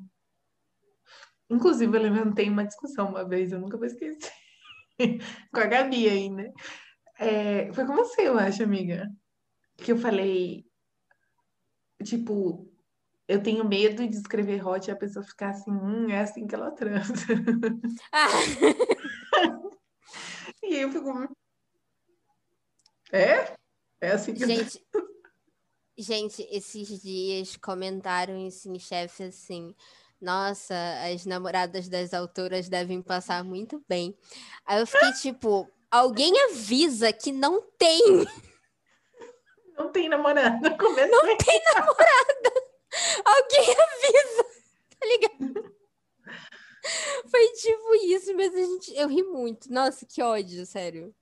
Inclusive, 1.48 1.96
eu 1.96 2.02
levantei 2.02 2.50
uma 2.50 2.66
discussão 2.66 3.08
uma 3.08 3.26
vez, 3.26 3.52
eu 3.52 3.58
nunca 3.58 3.78
vou 3.78 3.86
esquecer. 3.86 4.30
com 5.50 5.60
a 5.60 5.64
Gabi 5.64 6.10
ainda. 6.10 6.42
Né? 6.42 6.52
É, 7.20 7.70
foi 7.74 7.85
com 7.85 7.94
você, 7.94 8.22
eu 8.26 8.38
acho, 8.38 8.62
amiga. 8.62 9.06
Que 9.76 9.92
eu 9.92 9.98
falei, 9.98 10.64
tipo, 12.02 12.66
eu 13.28 13.42
tenho 13.42 13.62
medo 13.62 14.09
de 14.09 14.16
escrever 14.16 14.66
hot 14.66 14.88
e 14.88 14.90
a 14.90 14.96
pessoa 14.96 15.22
ficar 15.22 15.50
assim, 15.50 15.70
hum, 15.70 16.09
é 16.09 16.20
assim 16.20 16.46
que 16.46 16.54
ela 16.54 16.70
transa. 16.70 17.12
Ah. 18.11 18.26
e 20.64 20.76
eu 20.76 20.90
fico. 20.90 21.37
É? 23.12 23.54
É 24.00 24.12
assim 24.12 24.33
que 24.33 24.46
Gente, 24.46 24.83
gente 25.98 26.42
esses 26.50 27.02
dias 27.02 27.54
comentaram 27.56 28.35
em 28.35 28.78
Chefe 28.78 29.24
assim. 29.24 29.74
Nossa, 30.18 30.74
as 31.04 31.26
namoradas 31.26 31.87
das 31.88 32.14
autoras 32.14 32.68
devem 32.68 33.02
passar 33.02 33.44
muito 33.44 33.83
bem. 33.87 34.16
Aí 34.66 34.80
eu 34.80 34.87
fiquei 34.87 35.12
tipo, 35.12 35.70
Alguém 35.90 36.33
avisa 36.44 37.12
que 37.12 37.33
não 37.33 37.61
tem. 37.76 38.00
Não 39.76 39.90
tem 39.90 40.09
namorada. 40.09 40.70
Começa 40.79 41.11
não 41.11 41.37
tem 41.37 41.62
namorada. 41.74 42.53
Alguém 43.24 43.76
avisa. 43.79 44.44
Tá 44.98 45.07
ligado? 45.07 45.74
Foi 47.31 47.48
tipo 47.53 47.94
isso, 48.07 48.37
mas 48.37 48.55
a 48.55 48.59
gente, 48.59 48.94
eu 48.94 49.09
ri 49.09 49.22
muito. 49.22 49.72
Nossa, 49.72 50.07
que 50.07 50.22
ódio, 50.22 50.64
sério. 50.64 51.14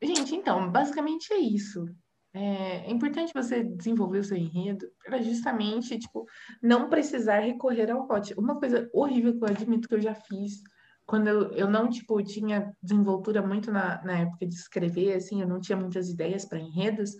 Gente, 0.00 0.34
então, 0.34 0.70
basicamente 0.70 1.32
é 1.32 1.38
isso. 1.38 1.86
É, 2.32 2.86
é 2.86 2.90
importante 2.90 3.34
você 3.34 3.64
desenvolver 3.64 4.18
o 4.18 4.24
seu 4.24 4.36
enredo 4.36 4.86
para 5.04 5.20
justamente, 5.20 5.98
tipo, 5.98 6.26
não 6.62 6.88
precisar 6.88 7.40
recorrer 7.40 7.90
ao 7.90 8.08
hot. 8.08 8.32
Uma 8.38 8.58
coisa 8.58 8.88
horrível 8.92 9.36
que 9.36 9.44
eu 9.44 9.48
admito 9.48 9.88
que 9.88 9.94
eu 9.94 10.00
já 10.00 10.14
fiz 10.14 10.62
quando 11.08 11.26
eu, 11.26 11.50
eu 11.52 11.70
não, 11.70 11.88
tipo, 11.88 12.22
tinha 12.22 12.70
desenvoltura 12.82 13.40
muito 13.40 13.72
na, 13.72 14.04
na 14.04 14.18
época 14.18 14.46
de 14.46 14.54
escrever, 14.54 15.14
assim, 15.14 15.40
eu 15.40 15.48
não 15.48 15.58
tinha 15.58 15.74
muitas 15.74 16.10
ideias 16.10 16.44
para 16.44 16.60
enredos, 16.60 17.12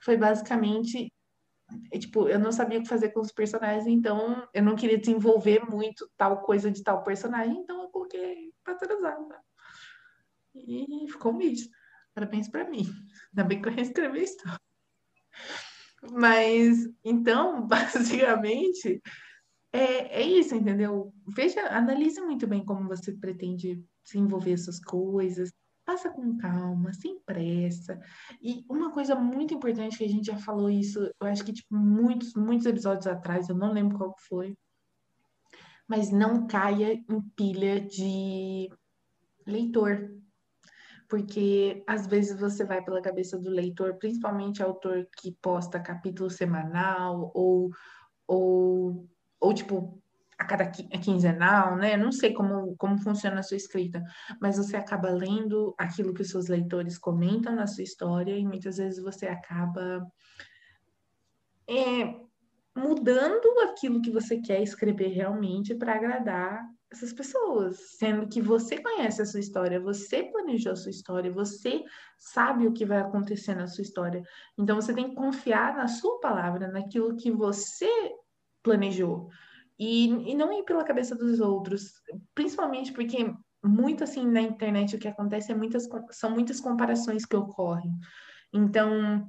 foi 0.00 0.16
basicamente, 0.16 1.12
tipo, 1.98 2.28
eu 2.28 2.38
não 2.38 2.52
sabia 2.52 2.78
o 2.78 2.82
que 2.82 2.88
fazer 2.88 3.08
com 3.08 3.18
os 3.18 3.32
personagens, 3.32 3.84
então 3.88 4.48
eu 4.54 4.62
não 4.62 4.76
queria 4.76 4.96
desenvolver 4.96 5.60
muito 5.68 6.08
tal 6.16 6.40
coisa 6.42 6.70
de 6.70 6.84
tal 6.84 7.02
personagem, 7.02 7.58
então 7.58 7.82
eu 7.82 7.88
coloquei 7.88 8.52
pra 8.62 8.76
transar, 8.76 9.20
né? 9.26 9.38
E 10.54 11.08
ficou 11.08 11.32
um 11.32 11.38
bicho. 11.38 11.68
Parabéns 12.14 12.48
para 12.48 12.68
mim. 12.70 12.86
Ainda 13.30 13.42
bem 13.42 13.60
que 13.60 13.68
eu 13.68 13.72
reescrevi 13.72 14.20
a 14.20 14.22
história. 14.22 14.60
Mas, 16.12 16.88
então, 17.02 17.66
basicamente, 17.66 19.02
é, 19.72 20.20
é 20.20 20.22
isso, 20.22 20.54
entendeu? 20.54 21.12
Veja, 21.26 21.66
analise 21.68 22.20
muito 22.20 22.46
bem 22.46 22.64
como 22.64 22.88
você 22.88 23.12
pretende 23.12 23.82
desenvolver 24.04 24.52
essas 24.52 24.78
coisas. 24.78 25.50
Passa 25.84 26.10
com 26.10 26.36
calma, 26.36 26.92
sem 26.92 27.18
pressa. 27.20 27.98
E 28.40 28.64
uma 28.68 28.92
coisa 28.92 29.14
muito 29.14 29.54
importante 29.54 29.96
que 29.96 30.04
a 30.04 30.08
gente 30.08 30.26
já 30.26 30.36
falou 30.36 30.70
isso, 30.70 31.00
eu 31.20 31.26
acho 31.26 31.44
que 31.44 31.52
tipo 31.52 31.74
muitos, 31.74 32.34
muitos 32.34 32.66
episódios 32.66 33.06
atrás, 33.06 33.48
eu 33.48 33.56
não 33.56 33.72
lembro 33.72 33.98
qual 33.98 34.14
foi, 34.28 34.54
mas 35.88 36.10
não 36.10 36.46
caia 36.46 36.92
em 36.92 37.20
pilha 37.34 37.80
de 37.80 38.70
leitor. 39.46 40.14
Porque 41.08 41.82
às 41.86 42.06
vezes 42.06 42.38
você 42.38 42.64
vai 42.64 42.82
pela 42.82 43.02
cabeça 43.02 43.38
do 43.38 43.50
leitor, 43.50 43.98
principalmente 43.98 44.62
autor 44.62 45.06
que 45.18 45.32
posta 45.42 45.80
capítulo 45.80 46.30
semanal 46.30 47.30
ou, 47.34 47.70
ou, 48.26 49.08
ou 49.42 49.52
tipo 49.52 50.00
a 50.38 50.44
cada 50.44 50.66
quinzenal, 50.66 51.76
né? 51.76 51.96
Não 51.96 52.10
sei 52.10 52.32
como, 52.32 52.74
como 52.76 52.98
funciona 52.98 53.40
a 53.40 53.42
sua 53.42 53.56
escrita, 53.56 54.02
mas 54.40 54.56
você 54.56 54.76
acaba 54.76 55.10
lendo 55.10 55.74
aquilo 55.78 56.14
que 56.14 56.22
os 56.22 56.30
seus 56.30 56.48
leitores 56.48 56.98
comentam 56.98 57.54
na 57.54 57.66
sua 57.66 57.84
história 57.84 58.36
e 58.36 58.44
muitas 58.44 58.76
vezes 58.78 59.02
você 59.02 59.26
acaba 59.26 60.04
é, 61.68 62.16
mudando 62.76 63.46
aquilo 63.60 64.02
que 64.02 64.10
você 64.10 64.38
quer 64.38 64.62
escrever 64.62 65.08
realmente 65.08 65.74
para 65.74 65.94
agradar 65.94 66.64
essas 66.90 67.12
pessoas, 67.12 67.96
sendo 67.98 68.28
que 68.28 68.40
você 68.40 68.80
conhece 68.80 69.22
a 69.22 69.26
sua 69.26 69.40
história, 69.40 69.80
você 69.80 70.24
planejou 70.24 70.72
a 70.72 70.76
sua 70.76 70.90
história, 70.90 71.32
você 71.32 71.82
sabe 72.18 72.66
o 72.66 72.72
que 72.72 72.84
vai 72.84 72.98
acontecer 72.98 73.54
na 73.54 73.66
sua 73.66 73.82
história. 73.82 74.22
Então 74.58 74.76
você 74.76 74.92
tem 74.92 75.08
que 75.08 75.14
confiar 75.14 75.74
na 75.74 75.88
sua 75.88 76.20
palavra, 76.20 76.68
naquilo 76.68 77.16
que 77.16 77.30
você 77.30 77.88
planejou. 78.62 79.28
E, 79.78 80.06
e 80.30 80.34
não 80.34 80.52
ir 80.52 80.64
pela 80.64 80.84
cabeça 80.84 81.14
dos 81.14 81.40
outros, 81.40 81.92
principalmente 82.34 82.92
porque 82.92 83.34
muito 83.64 84.04
assim 84.04 84.26
na 84.26 84.40
internet 84.40 84.94
o 84.94 84.98
que 84.98 85.08
acontece 85.08 85.52
é 85.52 85.54
muitas 85.54 85.88
são 86.10 86.30
muitas 86.30 86.60
comparações 86.60 87.24
que 87.24 87.36
ocorrem. 87.36 87.92
Então, 88.52 89.26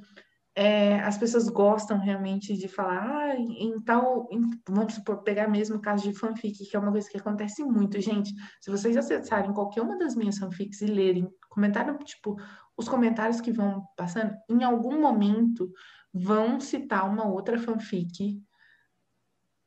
é, 0.55 0.99
as 0.99 1.17
pessoas 1.17 1.49
gostam 1.49 1.97
realmente 1.97 2.55
de 2.55 2.67
falar, 2.67 3.03
ah, 3.03 3.35
em, 3.35 3.79
tal, 3.83 4.27
em, 4.31 4.41
vamos 4.67 4.93
supor, 4.93 5.23
pegar 5.23 5.47
mesmo 5.47 5.77
o 5.77 5.81
caso 5.81 6.03
de 6.03 6.13
fanfic, 6.13 6.65
que 6.69 6.75
é 6.75 6.79
uma 6.79 6.91
coisa 6.91 7.09
que 7.09 7.17
acontece 7.17 7.63
muito, 7.63 7.99
gente. 7.99 8.31
Se 8.61 8.69
vocês 8.69 8.95
acessarem 8.95 9.53
qualquer 9.53 9.81
uma 9.81 9.97
das 9.97 10.15
minhas 10.15 10.37
fanfics 10.37 10.81
e 10.81 10.85
lerem, 10.85 11.27
comentário, 11.49 11.97
tipo, 11.99 12.35
os 12.77 12.87
comentários 12.87 13.41
que 13.41 13.51
vão 13.51 13.83
passando, 13.97 14.35
em 14.49 14.63
algum 14.63 15.01
momento 15.01 15.71
vão 16.13 16.59
citar 16.59 17.09
uma 17.09 17.25
outra 17.25 17.57
fanfic 17.57 18.39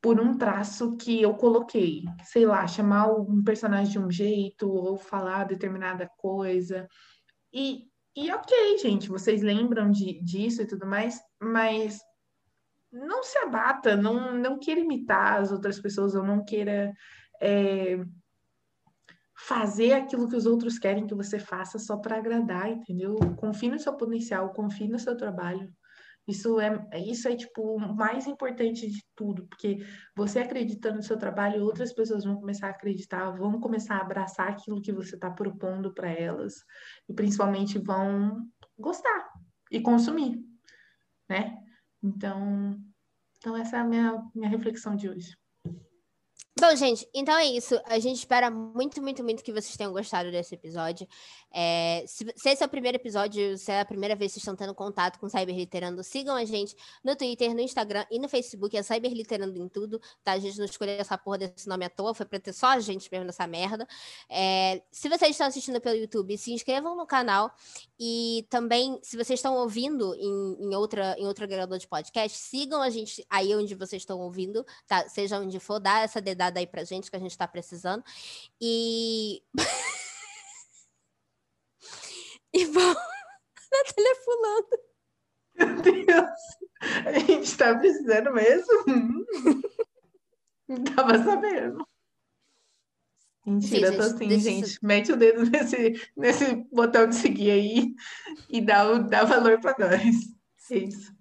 por 0.07 0.21
um 0.21 0.39
traço 0.39 0.97
que 0.97 1.21
eu 1.21 1.35
coloquei, 1.35 2.05
sei 2.23 2.47
lá, 2.47 2.65
chamar 2.69 3.13
um 3.13 3.43
personagem 3.43 3.91
de 3.91 3.99
um 3.99 4.09
jeito 4.09 4.71
ou 4.71 4.97
falar 4.97 5.43
determinada 5.43 6.09
coisa. 6.17 6.87
E 7.53 7.89
e 8.15 8.33
ok, 8.33 8.79
gente, 8.79 9.09
vocês 9.09 9.43
lembram 9.43 9.91
de, 9.91 10.23
disso 10.23 10.63
e 10.63 10.67
tudo 10.67 10.87
mais, 10.87 11.21
mas 11.43 12.01
não 12.93 13.25
se 13.25 13.37
abata, 13.39 13.97
não, 13.97 14.33
não 14.39 14.61
queira 14.61 14.81
imitar 14.81 15.43
as 15.43 15.51
outras 15.51 15.81
pessoas, 15.81 16.15
ou 16.15 16.23
não 16.23 16.45
queira 16.45 16.95
é, 17.43 17.99
fazer 19.37 19.93
aquilo 19.93 20.29
que 20.29 20.37
os 20.37 20.47
outros 20.47 20.79
querem 20.79 21.05
que 21.05 21.17
você 21.17 21.41
faça 21.41 21.81
só 21.81 21.97
para 21.97 22.17
agradar, 22.17 22.71
entendeu? 22.71 23.17
Confie 23.37 23.69
no 23.69 23.79
seu 23.79 23.95
potencial, 23.95 24.51
confie 24.53 24.87
no 24.87 25.01
seu 25.01 25.17
trabalho. 25.17 25.69
Isso 26.27 26.59
é, 26.61 26.75
isso 27.07 27.29
é 27.29 27.37
tipo 27.37 27.63
o 27.63 27.95
mais 27.95 28.27
importante 28.27 28.91
de 28.91 29.05
tudo, 29.15 29.47
porque 29.47 29.79
você 30.17 30.41
acreditando 30.41 30.97
no 30.97 31.03
seu 31.03 31.17
trabalho, 31.17 31.63
outras 31.63 31.93
pessoas 31.93 32.25
vão 32.25 32.37
começar 32.37 32.67
a 32.67 32.71
acreditar, 32.71 33.31
vão 33.31 33.61
começar 33.61 33.97
a 33.97 34.01
abraçar 34.01 34.49
aquilo 34.49 34.83
que 34.83 34.93
você 34.93 35.15
está 35.15 35.31
propondo 35.31 35.95
para 35.95 36.11
elas 36.11 36.55
e 37.09 37.15
principalmente 37.15 37.79
vão 37.79 38.45
gostar 38.77 39.31
e 39.71 39.81
consumir, 39.81 40.45
né? 41.29 41.57
Então, 42.03 42.77
então 43.39 43.57
essa 43.57 43.77
é 43.77 43.81
a 43.81 43.85
minha, 43.85 44.21
minha 44.35 44.49
reflexão 44.49 44.97
de 44.97 45.09
hoje. 45.09 45.37
Bom, 46.59 46.75
gente, 46.75 47.07
então 47.13 47.37
é 47.37 47.45
isso. 47.45 47.79
A 47.85 47.99
gente 47.99 48.17
espera 48.17 48.51
muito, 48.51 49.03
muito, 49.03 49.23
muito 49.23 49.45
que 49.45 49.53
vocês 49.53 49.77
tenham 49.77 49.93
gostado 49.93 50.31
desse 50.31 50.55
episódio. 50.55 51.07
É, 51.53 52.03
se, 52.07 52.25
se, 52.35 52.49
esse 52.49 52.63
é 52.63 52.67
o 52.67 52.69
primeiro 52.69 52.97
episódio, 52.97 53.59
se 53.59 53.71
é 53.71 53.81
a 53.81 53.85
primeira 53.85 54.17
vez 54.17 54.33
que 54.33 54.41
vocês 54.41 54.43
estão 54.43 54.57
tendo 54.57 54.75
contato 54.75 55.19
com 55.19 55.29
Cyberliterando, 55.29 56.03
sigam 56.03 56.35
a 56.35 56.47
gente 56.47 56.75
no 57.05 57.15
Twitter, 57.15 57.55
no 57.55 57.61
Instagram 57.61 58.07
e 58.11 58.19
no 58.19 58.27
Facebook. 58.27 58.75
É 58.75 58.83
Cyberliterando 58.83 59.59
em 59.59 59.69
tudo, 59.69 60.01
tá? 60.25 60.33
A 60.33 60.39
gente 60.39 60.57
não 60.57 60.65
escolheu 60.65 60.99
essa 60.99 61.19
porra 61.19 61.39
desse 61.39 61.69
nome 61.69 61.85
à 61.85 61.91
toa, 61.91 62.15
foi 62.15 62.25
pra 62.25 62.41
ter 62.41 62.55
só 62.55 62.69
a 62.69 62.81
gente 62.81 63.07
mesmo 63.13 63.27
nessa 63.27 63.47
merda. 63.47 63.87
É, 64.27 64.83
se 64.91 65.11
vocês 65.11 65.33
estão 65.33 65.47
assistindo 65.49 65.79
pelo 65.79 65.97
YouTube, 65.97 66.39
se 66.39 66.55
inscrevam 66.55 66.97
no 66.97 67.07
canal. 67.07 67.53
E 68.01 68.47
também, 68.49 68.99
se 69.03 69.17
vocês 69.17 69.39
estão 69.39 69.57
ouvindo 69.57 70.15
em, 70.15 70.69
em, 70.71 70.75
outra, 70.75 71.15
em 71.19 71.27
outro 71.27 71.45
agregador 71.45 71.79
de 71.79 71.87
podcast, 71.87 72.37
sigam 72.39 72.81
a 72.81 72.89
gente 72.89 73.27
aí 73.29 73.55
onde 73.55 73.75
vocês 73.75 74.01
estão 74.01 74.19
ouvindo, 74.21 74.65
tá? 74.87 75.07
Seja 75.07 75.39
onde 75.39 75.61
for, 75.61 75.79
dá 75.79 76.01
essa 76.01 76.21
dedada 76.21 76.46
dada 76.47 76.61
aí 76.61 76.67
pra 76.67 76.85
gente 76.85 77.11
que 77.11 77.17
a 77.17 77.21
gente 77.21 77.33
está 77.33 77.47
precisando. 77.47 78.03
E. 78.61 79.43
e 82.53 82.65
vão. 82.67 82.95
na 82.95 83.85
telefulando. 83.95 84.69
Meu 85.55 85.83
Deus! 85.83 86.31
A 87.07 87.19
gente 87.19 87.45
está 87.45 87.75
precisando 87.75 88.33
mesmo? 88.33 88.85
Não 90.69 90.85
tava 90.85 91.23
sabendo. 91.23 91.87
Mentira, 93.47 93.93
Sim, 93.93 93.97
tô 93.97 94.03
assim, 94.03 94.41
gente. 94.41 94.67
Isso... 94.67 94.79
Mete 94.83 95.13
o 95.13 95.17
dedo 95.17 95.49
nesse, 95.49 96.11
nesse 96.17 96.57
botão 96.73 97.09
de 97.09 97.15
seguir 97.15 97.53
aí 97.53 97.95
e 98.51 98.61
dá, 98.61 98.99
dá 98.99 99.25
valor 99.25 99.61
para 99.61 99.77
nós. 99.79 100.17
É 100.71 100.79
isso. 100.79 101.15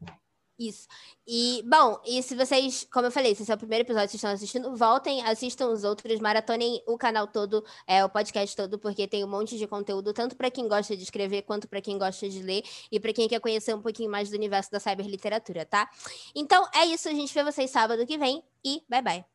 Isso. 0.57 0.87
E, 1.27 1.61
bom, 1.67 1.99
e 2.05 2.23
se 2.23 2.33
vocês, 2.33 2.87
como 2.89 3.07
eu 3.07 3.11
falei, 3.11 3.35
se 3.35 3.41
esse 3.43 3.51
é 3.51 3.55
o 3.55 3.57
primeiro 3.57 3.83
episódio 3.83 4.07
que 4.07 4.11
vocês 4.11 4.19
estão 4.19 4.31
assistindo, 4.31 4.75
voltem, 4.75 5.21
assistam 5.25 5.67
os 5.67 5.83
outros, 5.83 6.17
maratonem 6.21 6.81
o 6.87 6.97
canal 6.97 7.27
todo, 7.27 7.63
é, 7.85 8.05
o 8.05 8.09
podcast 8.09 8.55
todo, 8.55 8.79
porque 8.79 9.05
tem 9.05 9.21
um 9.25 9.27
monte 9.27 9.57
de 9.57 9.67
conteúdo, 9.67 10.13
tanto 10.13 10.35
para 10.37 10.49
quem 10.49 10.65
gosta 10.69 10.95
de 10.95 11.03
escrever, 11.03 11.41
quanto 11.41 11.67
para 11.67 11.81
quem 11.81 11.97
gosta 11.97 12.29
de 12.29 12.41
ler, 12.41 12.63
e 12.89 12.99
para 13.01 13.11
quem 13.11 13.27
quer 13.27 13.41
conhecer 13.41 13.75
um 13.75 13.81
pouquinho 13.81 14.09
mais 14.09 14.29
do 14.29 14.37
universo 14.37 14.71
da 14.71 14.79
cyberliteratura, 14.79 15.65
tá? 15.65 15.89
Então, 16.33 16.65
é 16.73 16.85
isso, 16.85 17.09
a 17.09 17.13
gente 17.13 17.33
vê 17.33 17.43
vocês 17.43 17.69
sábado 17.69 18.05
que 18.05 18.17
vem, 18.17 18.41
e 18.63 18.81
bye 18.87 19.01
bye. 19.01 19.25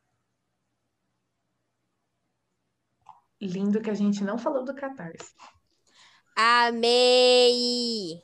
Lindo 3.39 3.79
que 3.79 3.91
a 3.91 3.93
gente 3.95 4.23
não 4.23 4.39
falou 4.39 4.63
do 4.65 4.73
Catarse. 4.73 5.35
Amei! 6.35 8.23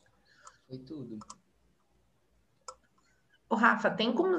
Foi 0.67 0.79
tudo. 0.79 1.36
Ô, 3.49 3.55
Rafa, 3.55 3.89
tem 3.89 4.13
como. 4.13 4.37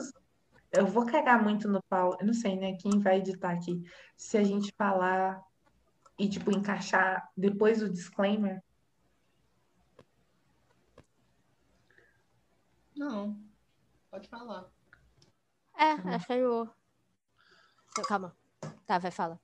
Eu 0.70 0.86
vou 0.86 1.06
cagar 1.06 1.42
muito 1.42 1.68
no 1.68 1.82
pau. 1.84 2.16
Eu 2.20 2.26
não 2.26 2.34
sei, 2.34 2.56
né? 2.56 2.76
Quem 2.76 2.98
vai 3.00 3.18
editar 3.18 3.52
aqui. 3.52 3.82
Se 4.16 4.36
a 4.36 4.44
gente 4.44 4.72
falar 4.76 5.42
e, 6.18 6.28
tipo, 6.28 6.50
encaixar 6.50 7.30
depois 7.36 7.80
do 7.80 7.88
disclaimer. 7.88 8.62
Não. 12.96 13.38
Pode 14.10 14.28
falar. 14.28 14.68
É, 15.76 15.92
acho 16.14 16.26
que 16.26 16.32
eu 16.32 16.66
vou. 16.66 18.04
Calma. 18.04 18.36
Tá, 18.86 18.98
vai, 18.98 19.10
fala. 19.10 19.40